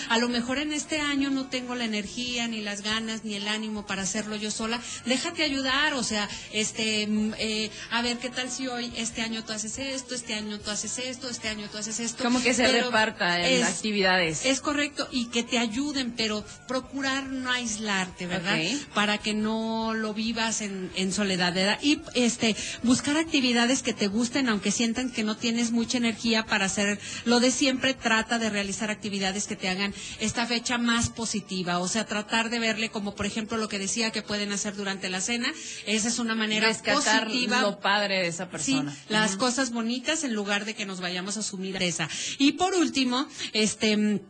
a 0.10 0.18
lo 0.18 0.30
mejor 0.30 0.58
en 0.58 0.74
este 0.74 1.00
año 1.00 1.30
no 1.30 1.48
tengo 1.48 1.76
la 1.76 1.86
energía, 1.86 2.48
ni 2.48 2.62
las 2.62 2.82
ganas, 2.82 3.24
ni 3.24 3.36
el 3.36 3.48
ánimo 3.48 3.86
para 3.86 4.04
hacerlo 4.04 4.36
yo 4.36 4.52
sola, 4.52 4.80
déjate 5.06 5.44
ayudar 5.44 5.94
o 5.94 6.04
sea, 6.04 6.30
este, 6.52 7.08
mm, 7.08 7.34
eh, 7.38 7.72
a 7.92 8.02
ver, 8.02 8.18
¿qué 8.18 8.30
tal 8.30 8.50
si 8.50 8.68
hoy, 8.68 8.92
este 8.96 9.22
año 9.22 9.44
tú 9.44 9.54
haces 9.54 9.78
esto, 9.80 10.16
este 10.16 10.34
año 10.34 10.60
tú 10.60 10.72
haces 10.72 10.98
esto, 11.00 11.30
este 11.30 11.50
año 11.50 11.68
tú 11.72 11.78
haces 11.78 12.00
esto? 12.00 12.24
Como 12.24 12.42
que 12.42 12.54
se 12.54 12.68
reparta 12.68 13.48
en 13.48 13.64
actividades. 13.64 14.46
Es 14.46 14.62
correcto, 14.62 15.08
y 15.12 15.26
que 15.28 15.44
te 15.44 15.58
ayuden, 15.58 16.14
pero 16.16 16.46
procurar 16.68 17.28
no 17.28 17.52
aislarte, 17.52 18.28
¿verdad? 18.28 18.60
Para 18.94 19.18
que 19.18 19.34
no 19.34 19.94
lo 19.94 20.14
vivas 20.14 20.62
en, 20.62 20.92
en 20.96 21.12
soledad, 21.12 21.54
¿verdad? 21.54 21.80
Y 21.82 22.02
este, 22.14 22.56
buscar 22.84 23.18
actividades 23.18 23.84
que 23.84 23.94
te 23.94 24.08
gusten, 24.08 24.50
aunque 24.50 24.72
sientan 24.72 25.12
que 25.12 25.24
no 25.24 25.38
tienes 25.38 25.72
mucha 25.72 25.98
energía 25.98 26.46
para 26.46 26.66
hacer 26.66 27.00
lo 27.26 27.40
de 27.40 27.52
siempre, 27.52 27.94
trata 27.94 28.33
de 28.40 28.50
realizar 28.50 28.92
actividades 28.92 29.48
que 29.48 29.56
te 29.56 29.70
hagan 29.70 29.94
esta 30.20 30.46
fecha 30.46 30.78
más 30.78 31.10
positiva, 31.10 31.80
o 31.80 31.88
sea, 31.88 32.06
tratar 32.06 32.50
de 32.50 32.60
verle 32.60 32.90
como, 32.90 33.16
por 33.16 33.26
ejemplo, 33.26 33.58
lo 33.58 33.68
que 33.68 33.80
decía 33.80 34.12
que 34.12 34.22
pueden 34.22 34.52
hacer 34.52 34.76
durante 34.76 35.10
la 35.10 35.22
cena, 35.22 35.52
esa 35.86 36.08
es 36.08 36.20
una 36.20 36.36
manera 36.36 36.68
Rescatar 36.68 37.26
positiva. 37.26 37.62
lo 37.62 37.80
padre 37.80 38.22
de 38.22 38.28
esa 38.28 38.50
persona. 38.50 38.92
Sí, 38.92 38.98
las 39.10 39.36
cosas 39.36 39.72
bonitas 39.72 40.24
en 40.24 40.34
lugar 40.34 40.66
de 40.66 40.74
que 40.74 40.86
nos 40.86 41.02
vayamos 41.02 41.38
a 41.38 41.42
asumir 41.42 41.82
esa. 41.82 42.10
Y 42.38 42.54
por 42.54 42.74
último, 42.76 43.28
este 43.54 44.22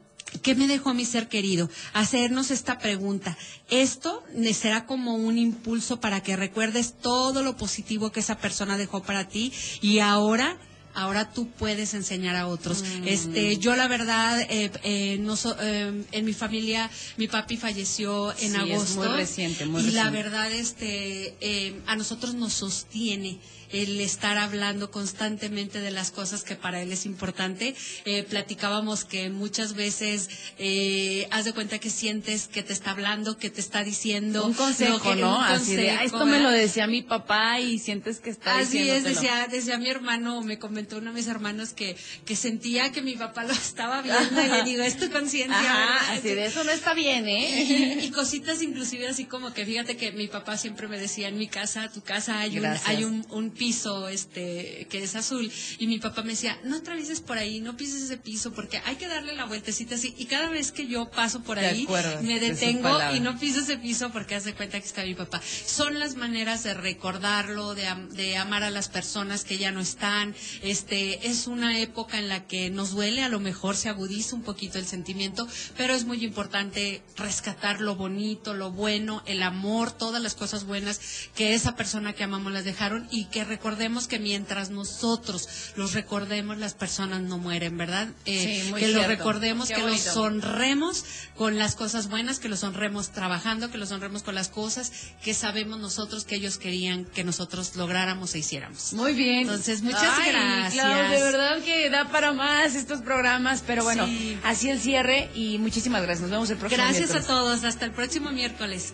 ¿Qué 0.42 0.56
me 0.56 0.68
dejó 0.68 0.90
a 0.90 0.94
mi 0.94 1.06
ser 1.06 1.28
querido? 1.28 1.70
Hacernos 1.94 2.50
esta 2.50 2.80
pregunta. 2.80 3.38
Esto 3.70 4.24
será 4.54 4.86
como 4.86 5.16
un 5.16 5.38
impulso 5.38 6.00
para 6.00 6.24
que 6.24 6.36
recuerdes 6.36 6.96
todo 7.00 7.44
lo 7.44 7.56
positivo 7.56 8.12
que 8.12 8.22
esa 8.22 8.38
persona 8.38 8.78
dejó 8.78 9.04
para 9.04 9.28
ti 9.28 9.54
y 9.82 10.00
ahora 10.00 10.58
ahora 10.94 11.32
tú 11.32 11.50
puedes 11.50 11.94
enseñar 11.94 12.36
a 12.36 12.48
otros. 12.48 12.84
Mm. 12.84 13.08
Este, 13.08 13.58
yo 13.58 13.76
la 13.76 13.88
verdad, 13.88 14.42
eh, 14.50 14.72
eh, 14.84 15.18
no 15.20 15.36
eh, 15.60 16.04
en 16.12 16.26
mi 16.26 16.34
familia, 16.34 16.90
mi 17.18 17.28
papi 17.28 17.58
falleció 17.58 18.34
en 18.40 18.56
agosto. 18.56 19.00
muy 19.00 19.08
reciente, 19.08 19.66
muy 19.66 19.84
y 19.84 19.92
la 19.92 20.10
verdad, 20.10 20.52
este, 20.52 21.82
a 21.88 21.96
nosotros 21.96 22.34
nos 22.36 22.54
sostiene 22.54 23.40
el 23.74 24.00
estar 24.00 24.38
hablando 24.38 24.92
constantemente 24.92 25.82
de 25.82 25.92
las 25.92 26.12
cosas 26.12 26.44
que 26.44 26.56
para 26.56 26.82
él 26.82 26.92
es 26.92 27.06
importante. 27.06 27.76
Eh, 28.06 28.24
platicábamos 28.24 29.04
que 29.04 29.30
muchas 29.30 29.74
veces 29.74 30.30
eh, 30.60 31.28
haz 31.32 31.46
de 31.46 31.54
cuenta 31.54 31.80
que 31.80 31.90
sientes 31.90 32.48
que 32.48 32.64
te 32.64 32.72
está 32.72 32.92
hablando, 32.92 33.38
que 33.38 33.50
te 33.50 33.60
está 33.60 33.84
diciendo 33.84 34.46
un 34.46 34.54
consejo, 34.54 35.16
¿no? 35.16 35.42
Así 35.42 35.76
de, 35.76 36.04
esto 36.04 36.26
me 36.26 36.40
lo 36.40 36.52
decía 36.52 36.88
mi 36.88 37.02
papá 37.02 37.60
y 37.60 37.80
sientes 37.80 38.20
que 38.20 38.30
está 38.30 38.60
Así 38.60 38.90
es, 38.90 39.04
decía, 39.04 39.48
decía 39.50 39.78
mi 39.78 39.90
hermano, 39.90 40.42
me 40.42 40.60
comentó 40.60 40.98
uno 40.98 41.10
de 41.12 41.16
mis 41.16 41.28
hermanos 41.28 41.74
que, 41.74 41.98
que 42.26 42.36
sentía 42.36 42.92
que 42.92 43.02
mi 43.02 43.16
papá 43.16 43.44
lo 43.44 43.54
estaba 43.54 44.02
viendo 44.02 44.42
y 44.42 44.50
le 44.50 44.64
digo, 44.64 44.84
es 44.84 44.98
tu 44.98 45.10
conciencia. 45.10 45.98
Así 46.12 46.30
de 46.30 46.46
eso 46.46 46.64
no 46.64 46.72
está 46.72 46.94
bien, 46.94 47.28
¿eh? 47.28 48.00
Y, 48.04 48.12
cositas 48.12 48.62
inclusive 48.62 49.08
así 49.08 49.26
como 49.26 49.54
que 49.54 49.66
fíjate 49.66 49.98
que 49.98 50.12
mi 50.12 50.28
papá 50.28 50.58
siempre 50.58 50.88
me 50.88 51.00
decía, 51.00 51.30
en 51.30 51.38
mi 51.38 51.48
casa, 51.48 51.90
tu 51.92 52.02
casa 52.02 52.40
hay 52.40 52.60
un, 52.60 52.66
hay 52.86 53.04
un, 53.04 53.26
un 53.32 53.52
piso 53.64 54.10
este 54.10 54.88
que 54.90 55.02
es 55.02 55.16
azul 55.16 55.50
y 55.80 55.88
mi 55.88 55.98
papá 55.98 56.22
me 56.22 56.32
decía, 56.32 56.60
no 56.66 56.76
atravieses 56.76 57.22
por 57.22 57.38
ahí, 57.38 57.62
no 57.62 57.78
pises 57.78 58.04
ese 58.04 58.18
piso 58.18 58.52
porque 58.52 58.82
hay 58.86 58.98
que 58.98 59.08
darle 59.08 59.36
la 59.36 59.46
vueltecita 59.46 59.96
así 59.96 60.14
y 60.18 60.26
cada 60.26 60.50
vez 60.50 60.74
que 60.74 60.86
yo 60.86 61.10
paso 61.10 61.44
por 61.44 61.58
ahí 61.60 61.88
me 62.24 62.42
detengo 62.42 62.90
y 63.16 63.22
no 63.22 63.40
piso 63.40 63.62
ese 63.62 63.78
piso 63.78 64.12
porque 64.12 64.36
hace 64.36 64.54
cuenta 64.54 64.82
que 64.82 64.86
está 64.86 65.04
mi 65.04 65.16
papá. 65.16 65.42
Son 65.66 65.98
las 65.98 66.16
maneras 66.18 66.64
de 66.64 66.74
recordarlo, 66.74 67.74
de, 67.74 67.88
de 68.12 68.36
amar 68.36 68.64
a 68.64 68.70
las 68.70 68.90
personas 68.90 69.46
que 69.46 69.58
ya 69.58 69.72
no 69.72 69.80
están. 69.80 70.36
Este 70.62 71.30
es 71.30 71.48
una 71.48 71.80
época 71.80 72.20
en 72.20 72.28
la 72.28 72.46
que 72.46 72.70
nos 72.70 72.92
duele, 72.92 73.24
a 73.24 73.30
lo 73.30 73.40
mejor 73.40 73.78
se 73.78 73.88
agudiza 73.88 74.36
un 74.36 74.44
poquito 74.44 74.78
el 74.78 74.86
sentimiento, 74.86 75.48
pero 75.78 75.94
es 75.94 76.04
muy 76.04 76.22
importante 76.26 77.02
rescatar 77.16 77.80
lo 77.80 77.96
bonito, 77.96 78.54
lo 78.54 78.72
bueno, 78.72 79.24
el 79.26 79.42
amor, 79.42 79.94
todas 79.94 80.22
las 80.22 80.36
cosas 80.36 80.66
buenas 80.66 81.00
que 81.34 81.54
esa 81.54 81.78
persona 81.78 82.12
que 82.12 82.26
amamos 82.26 82.52
las 82.52 82.66
dejaron 82.66 83.08
y 83.10 83.26
que 83.26 83.53
recordemos 83.54 84.08
que 84.08 84.20
mientras 84.20 84.70
nosotros 84.70 85.48
los 85.76 85.94
recordemos, 85.94 86.58
las 86.58 86.74
personas 86.74 87.22
no 87.22 87.38
mueren, 87.38 87.78
¿verdad? 87.78 88.10
Eh, 88.26 88.74
que 88.78 88.88
lo 88.90 89.06
recordemos, 89.08 89.70
que 89.70 89.82
los 89.82 90.16
honremos 90.18 91.06
con 91.36 91.58
las 91.58 91.76
cosas 91.76 92.10
buenas, 92.10 92.40
que 92.40 92.50
los 92.50 92.64
honremos 92.64 93.12
trabajando, 93.12 93.70
que 93.70 93.78
los 93.78 93.92
honremos 93.92 94.24
con 94.24 94.36
las 94.36 94.50
cosas 94.50 94.92
que 95.24 95.34
sabemos 95.34 95.80
nosotros 95.80 96.26
que 96.26 96.36
ellos 96.36 96.58
querían 96.58 97.06
que 97.06 97.24
nosotros 97.24 97.76
lográramos 97.76 98.34
e 98.36 98.40
hiciéramos. 98.40 98.94
Muy 98.94 99.14
bien. 99.14 99.42
Entonces, 99.42 99.82
muchas 99.82 100.18
gracias. 100.26 101.12
de 101.12 101.24
verdad 101.24 101.62
que 101.64 101.90
da 101.90 102.10
para 102.10 102.34
más 102.34 102.76
estos 102.76 103.02
programas, 103.02 103.64
pero 103.66 103.84
bueno, 103.84 104.08
así 104.44 104.70
el 104.70 104.80
cierre 104.80 105.30
y 105.36 105.58
muchísimas 105.60 106.02
gracias. 106.02 106.22
Nos 106.22 106.32
vemos 106.32 106.50
el 106.50 106.58
próximo 106.58 106.84
Gracias 106.84 107.16
a 107.16 107.22
todos. 107.22 107.64
Hasta 107.64 107.86
el 107.86 107.92
próximo 107.92 108.32
miércoles. 108.32 108.94